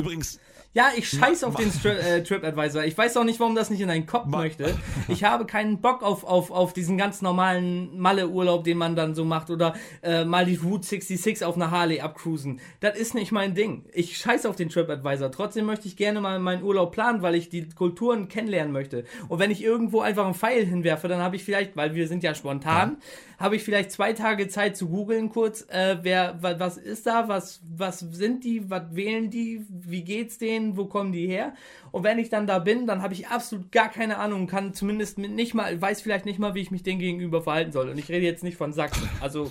Übrigens. 0.00 0.40
Ja, 0.72 0.92
ich 0.96 1.08
scheiß 1.08 1.42
auf 1.42 1.56
den 1.56 1.72
Stri 1.72 1.88
äh, 1.88 2.22
TripAdvisor. 2.22 2.84
Ich 2.84 2.96
weiß 2.96 3.16
auch 3.16 3.24
nicht, 3.24 3.40
warum 3.40 3.56
das 3.56 3.70
nicht 3.70 3.80
in 3.80 3.88
deinen 3.88 4.06
Kopf 4.06 4.26
möchte. 4.26 4.78
Ich 5.08 5.24
habe 5.24 5.44
keinen 5.44 5.80
Bock 5.80 6.04
auf, 6.04 6.22
auf, 6.22 6.52
auf 6.52 6.72
diesen 6.72 6.96
ganz 6.96 7.20
normalen 7.20 7.98
Malle-Urlaub, 7.98 8.62
den 8.62 8.78
man 8.78 8.94
dann 8.94 9.16
so 9.16 9.24
macht. 9.24 9.50
Oder 9.50 9.74
äh, 10.02 10.24
mal 10.24 10.46
die 10.46 10.54
Route 10.54 10.86
66 10.86 11.44
auf 11.44 11.56
einer 11.56 11.72
Harley 11.72 12.00
abcruisen. 12.00 12.60
Das 12.78 12.96
ist 12.96 13.14
nicht 13.14 13.32
mein 13.32 13.56
Ding. 13.56 13.86
Ich 13.92 14.18
scheiß 14.18 14.46
auf 14.46 14.54
den 14.54 14.68
TripAdvisor. 14.68 15.32
Trotzdem 15.32 15.66
möchte 15.66 15.88
ich 15.88 15.96
gerne 15.96 16.20
mal 16.20 16.38
meinen 16.38 16.62
Urlaub 16.62 16.92
planen, 16.92 17.22
weil 17.22 17.34
ich 17.34 17.48
die 17.48 17.68
Kulturen 17.70 18.28
kennenlernen 18.28 18.72
möchte. 18.72 19.04
Und 19.28 19.40
wenn 19.40 19.50
ich 19.50 19.64
irgendwo 19.64 20.00
einfach 20.00 20.24
einen 20.24 20.34
Pfeil 20.34 20.64
hinwerfe, 20.64 21.08
dann 21.08 21.20
habe 21.20 21.34
ich 21.34 21.42
vielleicht, 21.42 21.76
weil 21.76 21.96
wir 21.96 22.06
sind 22.06 22.22
ja 22.22 22.36
spontan, 22.36 22.98
ja 23.00 23.06
habe 23.40 23.56
ich 23.56 23.64
vielleicht 23.64 23.90
zwei 23.90 24.12
Tage 24.12 24.48
Zeit 24.48 24.76
zu 24.76 24.90
googeln 24.90 25.30
kurz, 25.30 25.62
äh, 25.70 25.96
wer, 26.02 26.36
was 26.40 26.76
ist 26.76 27.06
da, 27.06 27.26
was, 27.26 27.62
was 27.74 28.00
sind 28.00 28.44
die, 28.44 28.68
was 28.68 28.94
wählen 28.94 29.30
die, 29.30 29.64
wie 29.68 30.04
geht's 30.04 30.36
denen, 30.36 30.76
wo 30.76 30.84
kommen 30.84 31.10
die 31.10 31.26
her? 31.26 31.54
Und 31.90 32.04
wenn 32.04 32.18
ich 32.18 32.28
dann 32.28 32.46
da 32.46 32.58
bin, 32.58 32.86
dann 32.86 33.00
habe 33.00 33.14
ich 33.14 33.28
absolut 33.28 33.72
gar 33.72 33.88
keine 33.88 34.18
Ahnung, 34.18 34.46
kann 34.46 34.74
zumindest 34.74 35.16
nicht 35.16 35.54
mal, 35.54 35.80
weiß 35.80 36.02
vielleicht 36.02 36.26
nicht 36.26 36.38
mal, 36.38 36.54
wie 36.54 36.60
ich 36.60 36.70
mich 36.70 36.82
denen 36.82 37.00
gegenüber 37.00 37.42
verhalten 37.42 37.72
soll. 37.72 37.88
Und 37.88 37.98
ich 37.98 38.10
rede 38.10 38.26
jetzt 38.26 38.44
nicht 38.44 38.58
von 38.58 38.74
Sachsen, 38.74 39.08
also, 39.22 39.50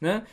ne? 0.00 0.24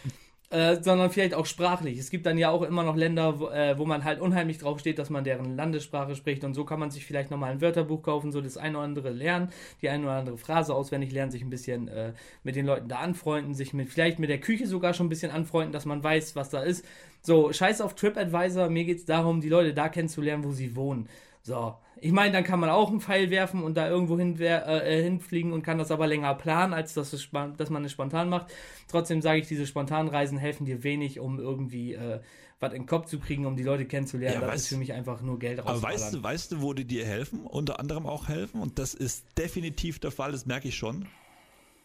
Äh, 0.52 0.84
sondern 0.84 1.10
vielleicht 1.10 1.34
auch 1.34 1.46
sprachlich. 1.46 1.98
Es 1.98 2.10
gibt 2.10 2.26
dann 2.26 2.38
ja 2.38 2.50
auch 2.50 2.62
immer 2.64 2.84
noch 2.84 2.98
Länder, 2.98 3.40
wo, 3.40 3.48
äh, 3.48 3.78
wo 3.78 3.86
man 3.86 4.04
halt 4.04 4.20
unheimlich 4.20 4.58
drauf 4.58 4.82
steht, 4.82 5.00
dass 5.00 5.10
man 5.10 5.24
deren 5.24 5.56
Landessprache 5.56 6.14
spricht 6.14 6.44
und 6.44 6.56
so 6.56 6.66
kann 6.66 6.78
man 6.78 6.92
sich 6.92 7.06
vielleicht 7.06 7.32
nochmal 7.32 7.54
ein 7.54 7.62
Wörterbuch 7.62 8.02
kaufen, 8.02 8.34
so 8.34 8.42
das 8.42 8.58
eine 8.58 8.78
oder 8.78 8.84
andere 8.84 9.12
lernen, 9.12 9.50
die 9.82 9.88
eine 9.88 10.04
oder 10.04 10.16
andere 10.16 10.38
Phrase 10.38 10.76
auswendig 10.76 11.14
lernen, 11.14 11.32
sich 11.32 11.42
ein 11.42 11.50
bisschen 11.50 11.88
äh, 11.88 12.12
mit 12.44 12.58
den 12.58 12.66
Leuten 12.66 12.90
da 12.90 12.98
anfreunden, 12.98 13.54
sich 13.54 13.72
mit 13.72 13.88
vielleicht 13.88 14.20
mit 14.20 14.30
der 14.30 14.42
Küche 14.42 14.68
sogar 14.68 14.94
schon 14.94 15.06
ein 15.06 15.10
bisschen 15.10 15.32
anfreunden, 15.32 15.72
dass 15.72 15.86
man 15.86 16.04
weiß, 16.04 16.36
was 16.36 16.50
da 16.50 16.62
ist. 16.62 16.84
So, 17.22 17.54
scheiß 17.54 17.80
auf 17.80 17.96
TripAdvisor, 17.96 18.68
mir 18.68 18.84
geht 18.84 18.98
es 18.98 19.06
darum, 19.06 19.40
die 19.40 19.48
Leute 19.48 19.74
da 19.74 19.88
kennenzulernen, 19.88 20.44
wo 20.44 20.52
sie 20.52 20.76
wohnen. 20.76 21.08
So, 21.44 21.76
ich 22.02 22.12
meine, 22.12 22.34
dann 22.34 22.44
kann 22.44 22.60
man 22.60 22.70
auch 22.70 22.90
einen 22.90 23.00
Pfeil 23.00 23.30
werfen 23.30 23.64
und 23.64 23.78
da 23.78 23.88
irgendwo 23.88 24.18
hin, 24.18 24.40
äh, 24.40 25.04
hinfliegen 25.04 25.54
und 25.54 25.62
kann 25.62 25.78
das 25.78 25.92
aber 25.92 26.08
länger 26.08 26.34
planen, 26.34 26.74
als 26.74 26.96
dass, 26.96 27.14
es, 27.14 27.30
dass 27.58 27.70
man 27.70 27.86
es 27.86 27.92
spontan 27.92 28.28
macht. 28.28 28.48
Trotzdem 28.88 29.22
sage 29.22 29.40
ich, 29.40 29.48
diese 29.48 29.68
spontanen 29.68 30.12
Reisen 30.12 30.40
helfen 30.40 30.66
dir 30.66 30.84
wenig, 30.84 31.20
um 31.20 31.40
irgendwie 31.40 31.94
äh, 31.94 32.20
was 32.60 32.74
in 32.74 32.84
den 32.84 32.88
Kopf 32.88 33.06
zu 33.06 33.20
kriegen, 33.20 33.46
um 33.46 33.56
die 33.56 33.64
Leute 33.64 33.86
kennenzulernen. 33.86 34.36
Ja, 34.36 34.42
das 34.42 34.50
weißt, 34.50 34.64
ist 34.64 34.70
für 34.70 34.78
mich 34.78 34.94
einfach 34.94 35.22
nur 35.22 35.38
Geld 35.38 35.60
raus. 35.60 35.68
Aber 35.68 35.84
weißt 35.84 36.16
du, 36.16 36.24
weißt 36.24 36.52
du, 36.54 36.62
wo 36.62 36.74
die 36.74 36.86
dir 36.86 37.06
helfen? 37.06 37.46
Unter 37.46 37.80
anderem 37.80 38.08
auch 38.08 38.28
helfen 38.28 38.62
und 38.62 38.80
das 38.80 38.96
ist 38.96 39.26
definitiv 39.38 40.00
der 40.00 40.12
Fall, 40.12 40.32
das 40.32 40.48
merke 40.48 40.70
ich 40.70 40.76
schon. 40.76 41.06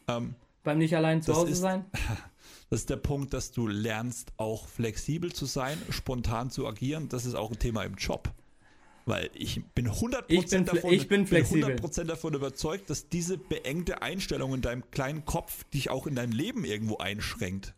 Ähm, 0.09 0.35
Beim 0.65 0.79
nicht 0.79 0.97
allein 0.97 1.21
zu 1.21 1.35
Hause 1.35 1.53
ist, 1.53 1.61
sein? 1.61 1.85
Das 2.69 2.81
ist 2.81 2.91
der 2.91 2.97
Punkt, 2.97 3.33
dass 3.33 3.53
du 3.53 3.69
lernst, 3.69 4.33
auch 4.39 4.67
flexibel 4.67 5.33
zu 5.33 5.47
sein, 5.47 5.81
spontan 5.91 6.51
zu 6.51 6.67
agieren. 6.67 7.09
Das 7.09 7.25
ist 7.25 7.37
auch 7.37 7.53
ein 7.53 7.61
Thema 7.61 7.85
im 7.85 7.95
Job. 7.95 8.33
Weil 9.07 9.31
ich 9.35 9.65
bin 9.75 9.89
100%, 9.89 10.25
ich 10.27 10.47
bin, 10.51 10.65
davon, 10.65 10.93
ich 10.93 11.07
bin 11.07 11.27
flexibel. 11.29 11.77
100 11.77 12.11
davon 12.11 12.35
überzeugt, 12.35 12.91
dass 12.91 13.09
diese 13.09 13.39
beengte 13.39 14.03
Einstellung 14.03 14.53
in 14.53 14.63
deinem 14.63 14.91
kleinen 14.91 15.25
Kopf 15.25 15.63
dich 15.73 15.91
auch 15.91 16.09
in 16.09 16.17
deinem 16.17 16.33
Leben 16.33 16.65
irgendwo 16.65 16.97
einschränkt. 16.99 17.75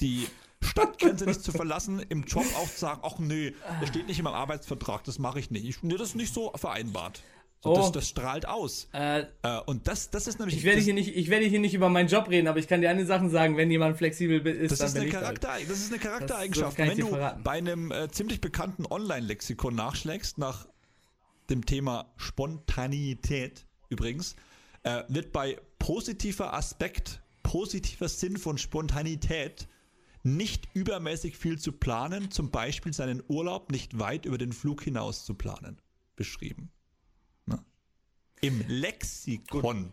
Die 0.00 0.28
Stadtgrenze 0.62 1.26
nicht 1.26 1.42
zu 1.42 1.50
verlassen, 1.50 2.00
im 2.08 2.22
Job 2.22 2.46
auch 2.56 2.70
zu 2.70 2.78
sagen, 2.78 3.00
ach 3.02 3.18
nee, 3.18 3.52
das 3.80 3.88
steht 3.88 4.06
nicht 4.06 4.18
in 4.18 4.24
meinem 4.24 4.34
Arbeitsvertrag, 4.34 5.02
das 5.02 5.18
mache 5.18 5.40
ich 5.40 5.50
nicht. 5.50 5.64
Ich, 5.64 5.82
nee, 5.82 5.96
das 5.96 6.10
ist 6.10 6.14
nicht 6.14 6.32
so 6.32 6.52
vereinbart. 6.54 7.20
So, 7.62 7.72
oh. 7.72 7.76
das, 7.76 7.92
das, 7.92 8.08
strahlt 8.08 8.46
aus. 8.46 8.88
Äh, 8.94 9.26
äh, 9.42 9.60
und 9.66 9.86
das, 9.86 10.10
das 10.10 10.26
ist 10.26 10.38
nämlich. 10.38 10.56
Ich 10.56 10.64
werde, 10.64 10.80
hier 10.80 10.94
nicht, 10.94 11.14
ich 11.14 11.28
werde 11.28 11.44
hier 11.44 11.60
nicht 11.60 11.74
über 11.74 11.90
meinen 11.90 12.08
Job 12.08 12.30
reden, 12.30 12.48
aber 12.48 12.58
ich 12.58 12.66
kann 12.66 12.80
dir 12.80 12.88
eine 12.88 13.04
Sachen 13.04 13.28
sagen, 13.28 13.58
wenn 13.58 13.70
jemand 13.70 13.98
flexibel 13.98 14.46
ist, 14.46 14.72
das 14.72 14.78
dann 14.78 14.88
ist 14.88 14.96
eine 14.96 15.08
Charakter, 15.08 15.52
halt. 15.52 15.68
Das 15.68 15.78
ist 15.78 15.92
eine 15.92 16.00
Charaktereigenschaft. 16.00 16.78
Das 16.78 16.88
wenn 16.88 16.96
du 16.96 17.08
verraten. 17.08 17.42
bei 17.42 17.52
einem 17.52 17.92
äh, 17.92 18.08
ziemlich 18.10 18.40
bekannten 18.40 18.86
Online-Lexikon 18.86 19.74
nachschlägst, 19.74 20.38
nach 20.38 20.68
dem 21.50 21.66
Thema 21.66 22.10
Spontanität 22.16 23.66
übrigens, 23.90 24.36
äh, 24.82 25.02
wird 25.08 25.32
bei 25.32 25.58
positiver 25.78 26.54
Aspekt, 26.54 27.20
positiver 27.42 28.08
Sinn 28.08 28.38
von 28.38 28.56
Spontanität 28.56 29.68
nicht 30.22 30.68
übermäßig 30.72 31.36
viel 31.36 31.58
zu 31.58 31.72
planen, 31.72 32.30
zum 32.30 32.50
Beispiel 32.50 32.94
seinen 32.94 33.22
Urlaub 33.28 33.70
nicht 33.70 33.98
weit 33.98 34.24
über 34.24 34.38
den 34.38 34.52
Flug 34.52 34.82
hinaus 34.82 35.26
zu 35.26 35.34
planen, 35.34 35.78
beschrieben. 36.16 36.70
Im 38.40 38.64
Lexikon. 38.68 39.92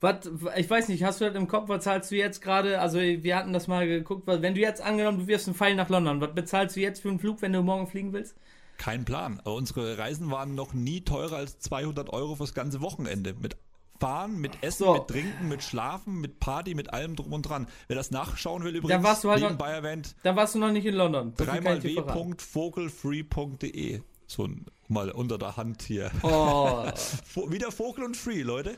Was, 0.00 0.30
ich 0.56 0.70
weiß 0.70 0.88
nicht, 0.88 1.02
hast 1.02 1.20
du 1.20 1.24
das 1.24 1.34
im 1.34 1.48
Kopf, 1.48 1.68
was 1.68 1.82
zahlst 1.82 2.12
du 2.12 2.16
jetzt 2.16 2.40
gerade? 2.40 2.80
Also, 2.80 2.98
wir 2.98 3.36
hatten 3.36 3.52
das 3.52 3.66
mal 3.66 3.84
geguckt, 3.86 4.22
wenn 4.26 4.54
du 4.54 4.60
jetzt 4.60 4.80
angenommen, 4.80 5.18
du 5.18 5.26
wirfst 5.26 5.48
einen 5.48 5.56
Pfeil 5.56 5.74
nach 5.74 5.88
London, 5.88 6.20
was 6.20 6.34
bezahlst 6.34 6.76
du 6.76 6.80
jetzt 6.80 7.00
für 7.00 7.08
einen 7.08 7.18
Flug, 7.18 7.42
wenn 7.42 7.52
du 7.52 7.62
morgen 7.62 7.88
fliegen 7.88 8.12
willst? 8.12 8.36
Kein 8.76 9.04
Plan. 9.04 9.40
Unsere 9.42 9.98
Reisen 9.98 10.30
waren 10.30 10.54
noch 10.54 10.72
nie 10.72 11.00
teurer 11.00 11.38
als 11.38 11.58
200 11.58 12.10
Euro 12.10 12.36
fürs 12.36 12.54
ganze 12.54 12.80
Wochenende. 12.80 13.34
Mit 13.34 13.56
Fahren, 13.98 14.40
mit 14.40 14.62
Essen, 14.62 14.84
so. 14.84 14.94
mit 14.94 15.08
Trinken, 15.08 15.48
mit 15.48 15.64
Schlafen, 15.64 16.20
mit 16.20 16.38
Party, 16.38 16.76
mit 16.76 16.92
allem 16.92 17.16
drum 17.16 17.32
und 17.32 17.42
dran. 17.42 17.66
Wer 17.88 17.96
das 17.96 18.12
nachschauen 18.12 18.62
will, 18.62 18.76
übrigens, 18.76 18.92
dann 18.92 19.02
warst 19.02 19.24
du 19.24 19.30
halt 19.30 19.42
noch, 19.42 19.58
erwähnt, 19.66 20.14
dann 20.22 20.36
warst 20.36 20.54
du 20.54 20.60
noch 20.60 20.70
nicht 20.70 20.86
in 20.86 20.94
London. 20.94 21.34
Dreimal 21.36 21.82
w.vogelfree.de. 21.82 24.02
So 24.28 24.48
mal 24.88 25.10
unter 25.10 25.38
der 25.38 25.56
Hand 25.56 25.82
hier. 25.82 26.10
Oh. 26.22 26.86
Wieder 27.50 27.72
Vogel 27.72 28.04
und 28.04 28.16
Free, 28.16 28.42
Leute. 28.42 28.76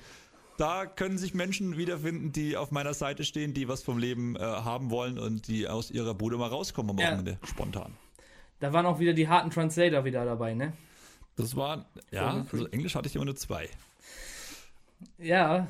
Da 0.56 0.86
können 0.86 1.18
sich 1.18 1.34
Menschen 1.34 1.76
wiederfinden, 1.76 2.32
die 2.32 2.56
auf 2.56 2.70
meiner 2.70 2.94
Seite 2.94 3.24
stehen, 3.24 3.52
die 3.52 3.66
was 3.66 3.82
vom 3.82 3.98
Leben 3.98 4.36
äh, 4.36 4.40
haben 4.40 4.90
wollen 4.90 5.18
und 5.18 5.48
die 5.48 5.66
aus 5.66 5.90
ihrer 5.90 6.14
Bude 6.14 6.36
mal 6.36 6.48
rauskommen 6.48 6.90
am 6.90 6.98
Wochenende, 6.98 7.38
ja. 7.42 7.46
spontan. 7.48 7.92
Da 8.60 8.72
waren 8.72 8.86
auch 8.86 8.98
wieder 9.00 9.12
die 9.12 9.26
harten 9.26 9.50
Translator 9.50 10.04
wieder 10.04 10.24
dabei, 10.24 10.54
ne? 10.54 10.72
Das 11.36 11.56
war, 11.56 11.86
ja, 12.10 12.46
also 12.52 12.66
Englisch 12.68 12.94
hatte 12.94 13.08
ich 13.08 13.16
immer 13.16 13.24
nur 13.24 13.36
zwei. 13.36 13.68
Ja, 15.18 15.66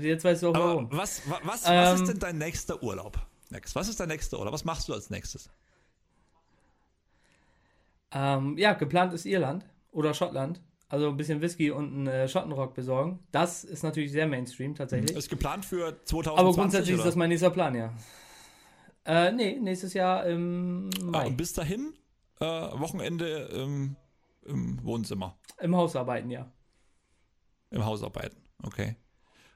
jetzt 0.00 0.24
weißt 0.24 0.42
du 0.42 0.48
auch 0.48 0.54
warum. 0.54 0.86
Aber 0.86 0.96
was, 0.96 1.22
was, 1.28 1.40
was, 1.44 1.66
ähm, 1.66 1.74
was 1.74 2.00
ist 2.00 2.08
denn 2.08 2.18
dein 2.18 2.38
nächster 2.38 2.82
Urlaub? 2.82 3.18
Next. 3.50 3.74
Was 3.76 3.88
ist 3.88 4.00
dein 4.00 4.08
nächster 4.08 4.38
Urlaub? 4.38 4.54
Was 4.54 4.64
machst 4.64 4.88
du 4.88 4.94
als 4.94 5.10
nächstes? 5.10 5.50
Ähm, 8.14 8.56
ja, 8.58 8.74
geplant 8.74 9.12
ist 9.14 9.24
Irland 9.26 9.64
oder 9.90 10.14
Schottland. 10.14 10.60
Also 10.88 11.08
ein 11.08 11.16
bisschen 11.16 11.40
Whisky 11.40 11.70
und 11.70 11.86
einen 11.94 12.06
äh, 12.06 12.28
Schottenrock 12.28 12.74
besorgen. 12.74 13.20
Das 13.32 13.64
ist 13.64 13.82
natürlich 13.82 14.12
sehr 14.12 14.26
Mainstream 14.26 14.74
tatsächlich. 14.74 15.16
Ist 15.16 15.30
geplant 15.30 15.64
für 15.64 15.96
2020. 16.04 16.38
Aber 16.38 16.52
grundsätzlich 16.52 16.94
oder? 16.94 17.04
ist 17.04 17.06
das 17.06 17.16
mein 17.16 17.30
nächster 17.30 17.50
Plan, 17.50 17.74
ja. 17.74 17.94
Äh, 19.06 19.32
nee, 19.32 19.58
nächstes 19.58 19.94
Jahr 19.94 20.26
im 20.26 20.90
Mai. 21.00 21.18
Ah, 21.18 21.26
und 21.26 21.36
bis 21.38 21.54
dahin 21.54 21.94
äh, 22.40 22.44
Wochenende 22.44 23.48
im, 23.54 23.96
im 24.44 24.84
Wohnzimmer. 24.84 25.38
Im 25.60 25.74
Hausarbeiten, 25.74 26.30
ja. 26.30 26.52
Im 27.70 27.84
Hausarbeiten, 27.84 28.38
okay. 28.62 28.96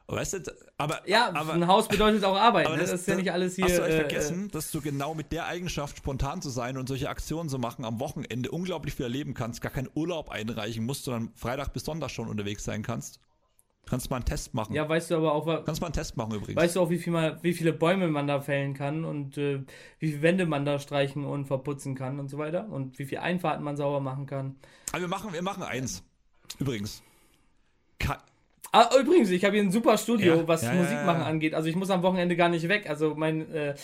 Weißt 0.09 0.35
du, 0.35 0.57
aber. 0.79 1.01
Ja, 1.09 1.35
aber, 1.35 1.55
ein 1.55 1.67
Haus 1.67 1.89
bedeutet 1.89 2.23
auch 2.25 2.37
Arbeit. 2.37 2.69
Ne? 2.69 2.77
Das, 2.77 2.91
das, 2.91 3.01
ist 3.01 3.09
ja 3.09 3.17
nicht 3.17 3.33
alles 3.33 3.57
hier. 3.57 3.65
Hast 3.65 3.79
du 3.79 3.83
echt 3.83 3.95
äh, 3.95 3.97
vergessen, 3.97 4.47
äh, 4.47 4.49
dass 4.51 4.71
du 4.71 4.81
genau 4.81 5.15
mit 5.15 5.33
der 5.33 5.47
Eigenschaft, 5.47 5.99
spontan 5.99 6.41
zu 6.41 6.49
sein 6.49 6.77
und 6.77 6.89
solche 6.89 7.09
Aktionen 7.09 7.49
zu 7.49 7.59
machen, 7.59 7.85
am 7.85 7.99
Wochenende 7.99 8.53
unglaublich 8.53 8.95
viel 8.95 9.05
erleben 9.05 9.35
kannst, 9.35 9.61
gar 9.63 9.73
keinen 9.73 9.91
Urlaub 9.95 10.31
einreichen 10.31 10.85
musst, 10.85 11.05
sondern 11.05 11.33
Freitag 11.35 11.73
bis 11.73 11.85
Sonntag 11.85 12.11
schon 12.11 12.29
unterwegs 12.29 12.63
sein 12.63 12.83
kannst? 12.83 13.19
Kannst 13.89 14.11
mal 14.11 14.17
einen 14.17 14.25
Test 14.25 14.53
machen. 14.53 14.75
Ja, 14.75 14.89
weißt 14.89 15.13
du 15.13 15.17
aber 15.17 15.33
auch, 15.33 15.65
Kannst 15.65 15.81
mal 15.81 15.87
einen 15.87 15.95
Test 15.95 16.17
machen 16.17 16.35
übrigens. 16.35 16.61
weißt 16.61 16.75
du 16.75 16.81
auch, 16.81 16.91
wie, 16.91 16.99
viel 16.99 17.13
mal, 17.13 17.39
wie 17.43 17.53
viele 17.53 17.73
Bäume 17.73 18.09
man 18.09 18.27
da 18.27 18.41
fällen 18.41 18.75
kann 18.75 19.05
und 19.05 19.39
äh, 19.39 19.65
wie 20.01 20.11
viele 20.11 20.23
Wände 20.23 20.47
man 20.47 20.65
da 20.65 20.81
streichen 20.81 21.25
und 21.25 21.47
verputzen 21.47 21.95
kann 21.95 22.19
und 22.19 22.29
so 22.29 22.37
weiter 22.37 22.69
und 22.69 22.99
wie 22.99 23.07
viele 23.07 23.23
Einfahrten 23.23 23.63
man 23.63 23.77
sauber 23.77 24.01
machen 24.01 24.27
kann. 24.27 24.57
Aber 24.91 25.03
wir 25.03 25.09
machen, 25.09 25.33
wir 25.33 25.43
machen 25.43 25.63
eins. 25.63 26.03
Übrigens. 26.59 27.03
Ka 27.99 28.19
Ah, 28.73 28.91
übrigens, 29.01 29.31
ich 29.31 29.45
habe 29.45 29.55
hier 29.55 29.63
ein 29.65 29.71
super 29.73 29.97
Studio, 29.97 30.37
Ja, 30.37 30.49
was 30.49 30.63
ja, 30.63 30.75
ja, 30.75 30.83
Musik 30.83 31.05
machen 31.05 31.21
ja. 31.21 31.27
angeht. 31.27 31.55
Also 31.55 31.69
ich 31.69 31.77
muss 31.77 31.91
am 31.91 32.03
Wochenende 32.03 32.37
gar 32.37 32.49
nicht 32.49 32.69
weg. 32.69 32.89
Also 32.89 33.15
mein, 33.15 33.51
äh, 33.53 33.75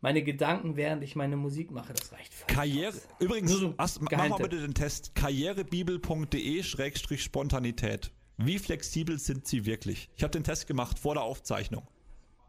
meine 0.00 0.22
Gedanken, 0.22 0.76
während 0.76 1.02
ich 1.02 1.16
meine 1.16 1.36
Musik 1.36 1.70
mache, 1.70 1.92
das 1.92 2.12
reicht 2.12 2.32
völlig 2.32 2.54
Karriere. 2.56 2.96
aus. 2.96 3.08
Übrigens, 3.20 3.50
so 3.52 3.74
hast, 3.78 4.00
mach 4.00 4.10
mal 4.28 4.36
bitte 4.38 4.60
den 4.60 4.74
Test. 4.74 5.14
Karrierebibel.de-spontanität. 5.14 8.10
Wie 8.38 8.58
flexibel 8.58 9.18
sind 9.18 9.46
Sie 9.46 9.66
wirklich? 9.66 10.08
Ich 10.16 10.22
habe 10.22 10.30
den 10.32 10.44
Test 10.44 10.66
gemacht 10.66 10.98
vor 10.98 11.14
der 11.14 11.22
Aufzeichnung. 11.22 11.86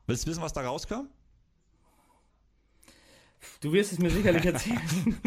Willst 0.07 0.25
du 0.25 0.31
wissen, 0.31 0.41
was 0.41 0.53
da 0.53 0.61
rauskam? 0.61 1.07
Du 3.61 3.73
wirst 3.73 3.91
es 3.91 3.99
mir 3.99 4.09
sicherlich 4.09 4.45
erzählen. 4.45 4.79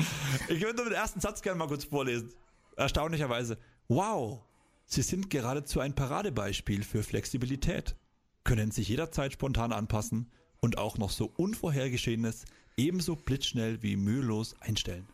Ich 0.48 0.60
würde 0.62 0.76
nur 0.76 0.86
den 0.86 0.94
ersten 0.94 1.20
Satz 1.20 1.42
gerne 1.42 1.58
mal 1.58 1.68
kurz 1.68 1.84
vorlesen. 1.84 2.32
Erstaunlicherweise. 2.76 3.58
Wow, 3.88 4.42
Sie 4.86 5.02
sind 5.02 5.30
geradezu 5.30 5.80
ein 5.80 5.94
Paradebeispiel 5.94 6.84
für 6.84 7.02
Flexibilität. 7.02 7.96
Können 8.44 8.70
sich 8.70 8.88
jederzeit 8.88 9.32
spontan 9.32 9.72
anpassen 9.72 10.30
und 10.60 10.78
auch 10.78 10.96
noch 10.96 11.10
so 11.10 11.32
Unvorhergeschehenes 11.36 12.44
ebenso 12.76 13.16
blitzschnell 13.16 13.82
wie 13.82 13.96
mühelos 13.96 14.54
einstellen. 14.60 15.06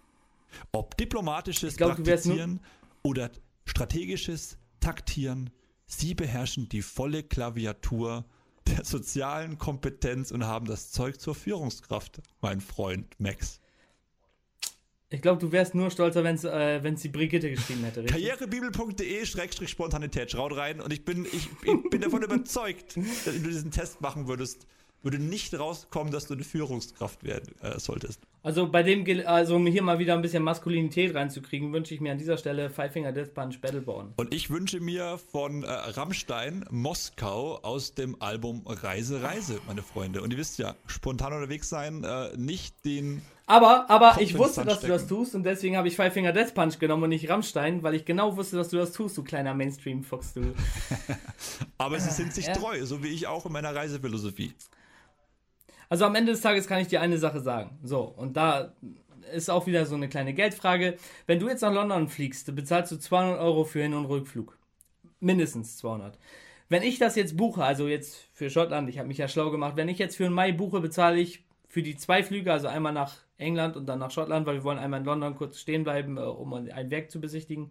Ob 0.70 0.96
diplomatisches 0.98 1.76
glaub, 1.76 1.96
Praktizieren 1.96 2.60
oder 3.02 3.30
strategisches 3.64 4.58
Taktieren, 4.80 5.50
Sie 5.86 6.14
beherrschen 6.14 6.68
die 6.68 6.82
volle 6.82 7.22
Klaviatur 7.22 8.24
der 8.66 8.84
sozialen 8.84 9.58
Kompetenz 9.58 10.30
und 10.30 10.44
haben 10.44 10.66
das 10.66 10.90
Zeug 10.90 11.20
zur 11.20 11.34
Führungskraft, 11.34 12.20
mein 12.40 12.60
Freund 12.60 13.18
Max. 13.18 13.61
Ich 15.12 15.20
glaube, 15.20 15.38
du 15.38 15.52
wärst 15.52 15.74
nur 15.74 15.90
stolzer, 15.90 16.24
wenn 16.24 16.36
es 16.36 16.44
äh, 16.44 16.82
wenn's 16.82 17.02
die 17.02 17.10
Brigitte 17.10 17.50
geschrieben 17.50 17.84
hätte. 17.84 18.02
Karrierebibel.de-spontanität. 18.04 20.30
Schaut 20.30 20.56
rein 20.56 20.80
und 20.80 20.90
ich 20.90 21.04
bin, 21.04 21.26
ich, 21.26 21.50
ich 21.64 21.90
bin 21.90 22.00
davon 22.00 22.22
überzeugt, 22.24 22.96
dass 22.96 23.26
wenn 23.26 23.42
du 23.42 23.50
diesen 23.50 23.70
Test 23.70 24.00
machen 24.00 24.26
würdest, 24.26 24.66
würde 25.02 25.18
nicht 25.18 25.58
rauskommen, 25.58 26.12
dass 26.12 26.26
du 26.26 26.34
eine 26.34 26.44
Führungskraft 26.44 27.24
werden 27.24 27.54
äh, 27.60 27.78
solltest. 27.78 28.20
Also 28.44 28.68
bei 28.68 28.82
dem, 28.82 29.06
also 29.26 29.56
um 29.56 29.66
hier 29.66 29.82
mal 29.82 29.98
wieder 29.98 30.14
ein 30.14 30.22
bisschen 30.22 30.42
Maskulinität 30.42 31.14
reinzukriegen, 31.14 31.72
wünsche 31.72 31.94
ich 31.94 32.00
mir 32.00 32.12
an 32.12 32.18
dieser 32.18 32.36
Stelle 32.36 32.70
Five 32.70 32.92
Finger 32.92 33.12
Death 33.12 33.34
Punch 33.34 33.60
Battleborn. 33.60 34.14
Und 34.16 34.34
ich 34.34 34.50
wünsche 34.50 34.80
mir 34.80 35.18
von 35.30 35.62
äh, 35.62 35.70
Rammstein 35.70 36.64
Moskau 36.70 37.58
aus 37.58 37.94
dem 37.94 38.20
Album 38.20 38.62
Reise, 38.66 39.22
Reise, 39.22 39.60
meine 39.66 39.82
Freunde. 39.82 40.22
Und 40.22 40.32
ihr 40.32 40.38
wisst 40.38 40.58
ja, 40.58 40.74
spontan 40.86 41.32
unterwegs 41.32 41.68
sein, 41.68 42.04
äh, 42.04 42.36
nicht 42.36 42.84
den. 42.84 43.22
Aber, 43.52 43.90
aber 43.90 44.16
ich 44.18 44.38
wusste, 44.38 44.64
dass 44.64 44.80
du 44.80 44.86
das 44.86 45.06
tust 45.06 45.34
und 45.34 45.42
deswegen 45.42 45.76
habe 45.76 45.86
ich 45.86 45.94
Five 45.94 46.14
Finger 46.14 46.32
Death 46.32 46.54
Punch 46.54 46.78
genommen 46.78 47.02
und 47.02 47.10
nicht 47.10 47.28
Rammstein, 47.28 47.82
weil 47.82 47.94
ich 47.94 48.06
genau 48.06 48.34
wusste, 48.34 48.56
dass 48.56 48.70
du 48.70 48.78
das 48.78 48.92
tust, 48.92 49.14
du 49.18 49.22
kleiner 49.22 49.52
Mainstream-Fuchs, 49.52 50.32
du. 50.32 50.40
Aber 51.76 52.00
sie 52.00 52.08
sind 52.08 52.32
sich 52.32 52.46
ja. 52.46 52.54
treu, 52.54 52.82
so 52.86 53.02
wie 53.02 53.08
ich 53.08 53.26
auch 53.26 53.44
in 53.44 53.52
meiner 53.52 53.74
Reisephilosophie. 53.74 54.54
Also 55.90 56.06
am 56.06 56.14
Ende 56.14 56.32
des 56.32 56.40
Tages 56.40 56.66
kann 56.66 56.80
ich 56.80 56.88
dir 56.88 57.02
eine 57.02 57.18
Sache 57.18 57.40
sagen. 57.40 57.78
So, 57.82 58.00
und 58.04 58.38
da 58.38 58.72
ist 59.34 59.50
auch 59.50 59.66
wieder 59.66 59.84
so 59.84 59.96
eine 59.96 60.08
kleine 60.08 60.32
Geldfrage. 60.32 60.96
Wenn 61.26 61.38
du 61.38 61.50
jetzt 61.50 61.60
nach 61.60 61.74
London 61.74 62.08
fliegst, 62.08 62.54
bezahlst 62.56 62.90
du 62.90 62.96
200 62.96 63.38
Euro 63.38 63.64
für 63.64 63.82
Hin- 63.82 63.92
und 63.92 64.06
Rückflug. 64.06 64.56
Mindestens 65.20 65.76
200. 65.76 66.18
Wenn 66.70 66.82
ich 66.82 66.98
das 66.98 67.16
jetzt 67.16 67.36
buche, 67.36 67.62
also 67.62 67.86
jetzt 67.86 68.16
für 68.32 68.48
Schottland, 68.48 68.88
ich 68.88 68.98
habe 68.98 69.08
mich 69.08 69.18
ja 69.18 69.28
schlau 69.28 69.50
gemacht, 69.50 69.76
wenn 69.76 69.90
ich 69.90 69.98
jetzt 69.98 70.16
für 70.16 70.24
einen 70.24 70.34
Mai 70.34 70.52
buche, 70.52 70.80
bezahle 70.80 71.20
ich 71.20 71.44
für 71.72 71.82
die 71.82 71.96
zwei 71.96 72.22
Flüge, 72.22 72.52
also 72.52 72.68
einmal 72.68 72.92
nach 72.92 73.14
England 73.38 73.78
und 73.78 73.86
dann 73.86 73.98
nach 73.98 74.10
Schottland, 74.10 74.44
weil 74.44 74.56
wir 74.56 74.64
wollen 74.64 74.76
einmal 74.76 75.00
in 75.00 75.06
London 75.06 75.34
kurz 75.34 75.58
stehen 75.58 75.84
bleiben, 75.84 76.18
äh, 76.18 76.20
um 76.20 76.52
ein 76.52 76.90
Werk 76.90 77.10
zu 77.10 77.18
besichtigen. 77.18 77.70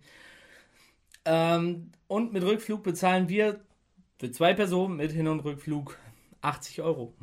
Ähm, 1.24 1.91
und 2.08 2.34
mit 2.34 2.41
Rückflug 2.43 2.81
bezahlen 2.81 3.30
wir 3.30 3.62
für 4.17 4.32
zwei 4.32 4.56
Personen 4.56 4.97
mit 4.97 5.12
Hin- 5.12 5.28
und 5.28 5.41
Rückflug 5.41 5.99
80 6.41 6.82
Euro. 6.82 7.13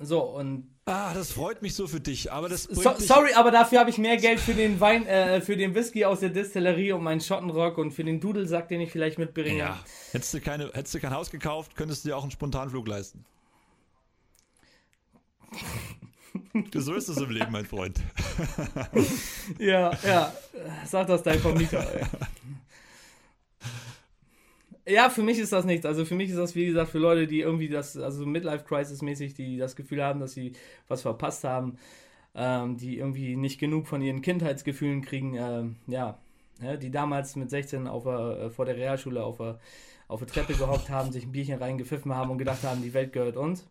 So, 0.00 0.22
und 0.22 0.70
Ah, 0.86 1.12
das 1.12 1.30
freut 1.30 1.60
mich 1.60 1.74
so 1.74 1.86
für 1.86 2.00
dich, 2.00 2.32
aber 2.32 2.48
das 2.48 2.62
so, 2.62 2.90
sorry, 2.96 3.34
aber 3.34 3.50
dafür 3.50 3.78
habe 3.78 3.90
ich 3.90 3.98
mehr 3.98 4.16
Geld 4.16 4.40
für 4.40 4.54
den 4.54 4.80
Wein, 4.80 5.06
äh, 5.06 5.42
für 5.42 5.58
den 5.58 5.74
Whisky 5.74 6.06
aus 6.06 6.20
der 6.20 6.30
Distillerie 6.30 6.92
und 6.92 7.04
meinen 7.04 7.20
Schottenrock 7.20 7.76
und 7.76 7.90
für 7.92 8.02
den 8.02 8.18
Dudelsack, 8.18 8.68
den 8.68 8.80
ich 8.80 8.90
vielleicht 8.90 9.18
mitbringe. 9.18 9.58
Ja, 9.58 9.78
hättest 10.12 10.32
du, 10.32 10.40
keine, 10.40 10.70
hättest 10.72 10.94
du 10.94 11.00
kein 11.00 11.14
Haus 11.14 11.30
gekauft, 11.30 11.76
könntest 11.76 12.04
du 12.04 12.08
dir 12.08 12.16
auch 12.16 12.22
einen 12.22 12.30
Spontanflug 12.30 12.88
leisten. 12.88 13.26
so 16.74 16.94
ist 16.94 17.08
es 17.08 17.16
im 17.18 17.30
Leben, 17.30 17.52
mein 17.52 17.64
Freund. 17.64 18.00
Ja, 19.58 19.92
ja. 20.04 20.32
Sag 20.86 21.06
das 21.06 21.22
dein 21.22 21.38
Vermieter. 21.38 21.86
Ja, 24.86 25.10
für 25.10 25.22
mich 25.22 25.38
ist 25.38 25.52
das 25.52 25.64
nichts. 25.64 25.86
Also 25.86 26.04
für 26.04 26.14
mich 26.14 26.30
ist 26.30 26.38
das, 26.38 26.54
wie 26.54 26.66
gesagt, 26.66 26.90
für 26.90 26.98
Leute, 26.98 27.26
die 27.26 27.40
irgendwie 27.40 27.68
das, 27.68 27.96
also 27.96 28.26
Midlife-Crisis-mäßig, 28.26 29.34
die 29.34 29.58
das 29.58 29.76
Gefühl 29.76 30.02
haben, 30.02 30.20
dass 30.20 30.32
sie 30.32 30.52
was 30.88 31.02
verpasst 31.02 31.44
haben, 31.44 31.78
ähm, 32.34 32.76
die 32.76 32.98
irgendwie 32.98 33.36
nicht 33.36 33.60
genug 33.60 33.86
von 33.86 34.02
ihren 34.02 34.22
Kindheitsgefühlen 34.22 35.02
kriegen, 35.02 35.36
ähm, 35.36 35.76
ja, 35.86 36.18
ja, 36.60 36.76
die 36.76 36.90
damals 36.90 37.36
mit 37.36 37.50
16 37.50 37.86
auf 37.86 38.06
äh, 38.06 38.50
vor 38.50 38.64
der 38.64 38.76
Realschule 38.76 39.22
auf 39.22 39.40
auf 40.08 40.20
der 40.20 40.28
Treppe 40.28 40.52
gehockt 40.52 40.90
haben, 40.90 41.10
sich 41.10 41.24
ein 41.24 41.32
Bierchen 41.32 41.58
reingepfiffen 41.58 42.14
haben 42.14 42.30
und 42.30 42.38
gedacht 42.38 42.62
haben, 42.64 42.82
die 42.82 42.92
Welt 42.92 43.14
gehört 43.14 43.36
uns. 43.38 43.66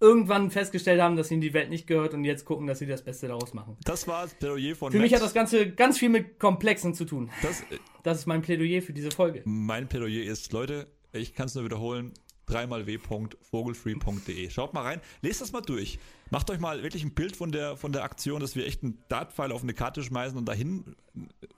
Irgendwann 0.00 0.50
festgestellt 0.50 1.00
haben, 1.00 1.16
dass 1.16 1.30
ihnen 1.30 1.40
die 1.40 1.54
Welt 1.54 1.70
nicht 1.70 1.86
gehört 1.86 2.12
und 2.14 2.24
jetzt 2.24 2.44
gucken, 2.44 2.66
dass 2.66 2.80
sie 2.80 2.86
das 2.86 3.02
Beste 3.04 3.28
daraus 3.28 3.54
machen. 3.54 3.76
Das 3.84 4.08
war 4.08 4.22
das 4.24 4.34
Plädoyer 4.34 4.74
von 4.74 4.90
Für 4.90 4.98
mich 4.98 5.12
Max. 5.12 5.20
hat 5.22 5.26
das 5.28 5.34
Ganze 5.34 5.70
ganz 5.70 5.98
viel 5.98 6.08
mit 6.08 6.40
Komplexen 6.40 6.92
zu 6.94 7.04
tun. 7.04 7.30
das, 7.42 7.62
Das 8.02 8.18
ist 8.18 8.26
mein 8.26 8.42
Plädoyer 8.42 8.82
für 8.82 8.92
diese 8.92 9.10
Folge. 9.12 9.42
mein 9.44 9.88
Plädoyer 9.88 10.24
ist, 10.24 10.52
Leute, 10.52 10.88
ich 11.12 11.34
kann 11.34 11.46
es 11.46 11.54
nur 11.54 11.64
wiederholen, 11.64 12.12
dreimal 12.46 12.86
w.vogelfree.de. 12.86 14.50
Schaut 14.50 14.74
mal 14.74 14.82
rein, 14.82 15.00
lest 15.20 15.40
das 15.40 15.52
mal 15.52 15.60
durch. 15.60 15.98
Macht 16.30 16.50
euch 16.50 16.58
mal 16.58 16.82
wirklich 16.82 17.04
ein 17.04 17.14
Bild 17.14 17.36
von 17.36 17.52
der, 17.52 17.76
von 17.76 17.92
der 17.92 18.02
Aktion, 18.02 18.40
dass 18.40 18.56
wir 18.56 18.66
echt 18.66 18.82
einen 18.82 18.98
Dartpfeil 19.08 19.52
auf 19.52 19.62
eine 19.62 19.74
Karte 19.74 20.02
schmeißen 20.02 20.36
und 20.36 20.46
dahin 20.46 20.96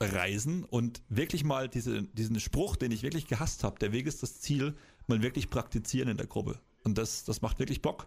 reisen 0.00 0.64
und 0.64 1.02
wirklich 1.08 1.44
mal 1.44 1.68
diese, 1.68 2.02
diesen 2.02 2.38
Spruch, 2.40 2.76
den 2.76 2.92
ich 2.92 3.02
wirklich 3.02 3.26
gehasst 3.26 3.64
habe, 3.64 3.78
der 3.78 3.92
Weg 3.92 4.06
ist 4.06 4.22
das 4.22 4.40
Ziel, 4.40 4.74
mal 5.06 5.22
wirklich 5.22 5.48
praktizieren 5.50 6.08
in 6.08 6.16
der 6.16 6.26
Gruppe. 6.26 6.58
Und 6.84 6.98
das, 6.98 7.24
das 7.24 7.42
macht 7.42 7.58
wirklich 7.58 7.82
Bock. 7.82 8.06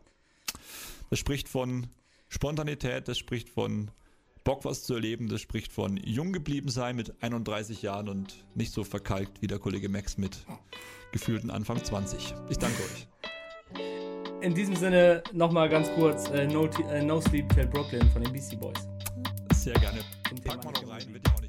Das 1.09 1.19
spricht 1.19 1.49
von 1.49 1.87
Spontanität, 2.29 3.07
das 3.07 3.17
spricht 3.17 3.49
von 3.49 3.91
Bock, 4.43 4.63
was 4.63 4.83
zu 4.83 4.93
erleben, 4.93 5.27
das 5.27 5.41
spricht 5.41 5.71
von 5.71 5.97
jung 5.97 6.31
geblieben 6.31 6.69
sein 6.69 6.95
mit 6.95 7.21
31 7.21 7.81
Jahren 7.81 8.07
und 8.07 8.45
nicht 8.55 8.71
so 8.71 8.83
verkalkt 8.83 9.41
wie 9.41 9.47
der 9.47 9.59
Kollege 9.59 9.89
Max 9.89 10.17
mit 10.17 10.45
gefühlten 11.11 11.49
Anfang 11.49 11.83
20. 11.83 12.33
Ich 12.49 12.57
danke 12.57 12.81
euch. 12.83 13.07
In 14.41 14.53
diesem 14.53 14.75
Sinne 14.75 15.23
nochmal 15.33 15.67
ganz 15.67 15.89
kurz 15.95 16.29
äh, 16.29 16.47
no, 16.47 16.67
äh, 16.67 17.03
no 17.03 17.19
Sleep 17.19 17.49
Till 17.49 17.67
Brooklyn 17.67 18.09
von 18.11 18.23
den 18.23 18.31
Beastie 18.31 18.55
Boys. 18.55 18.87
Sehr 19.55 19.73
gerne. 19.73 19.99
Zum 20.29 20.41
Thema 20.41 20.55
Pack 20.57 20.65
mal 20.65 20.71
noch 20.81 20.89
rein, 20.91 21.13
wird 21.13 21.27
ja 21.27 21.33
auch 21.33 21.41
nicht 21.41 21.46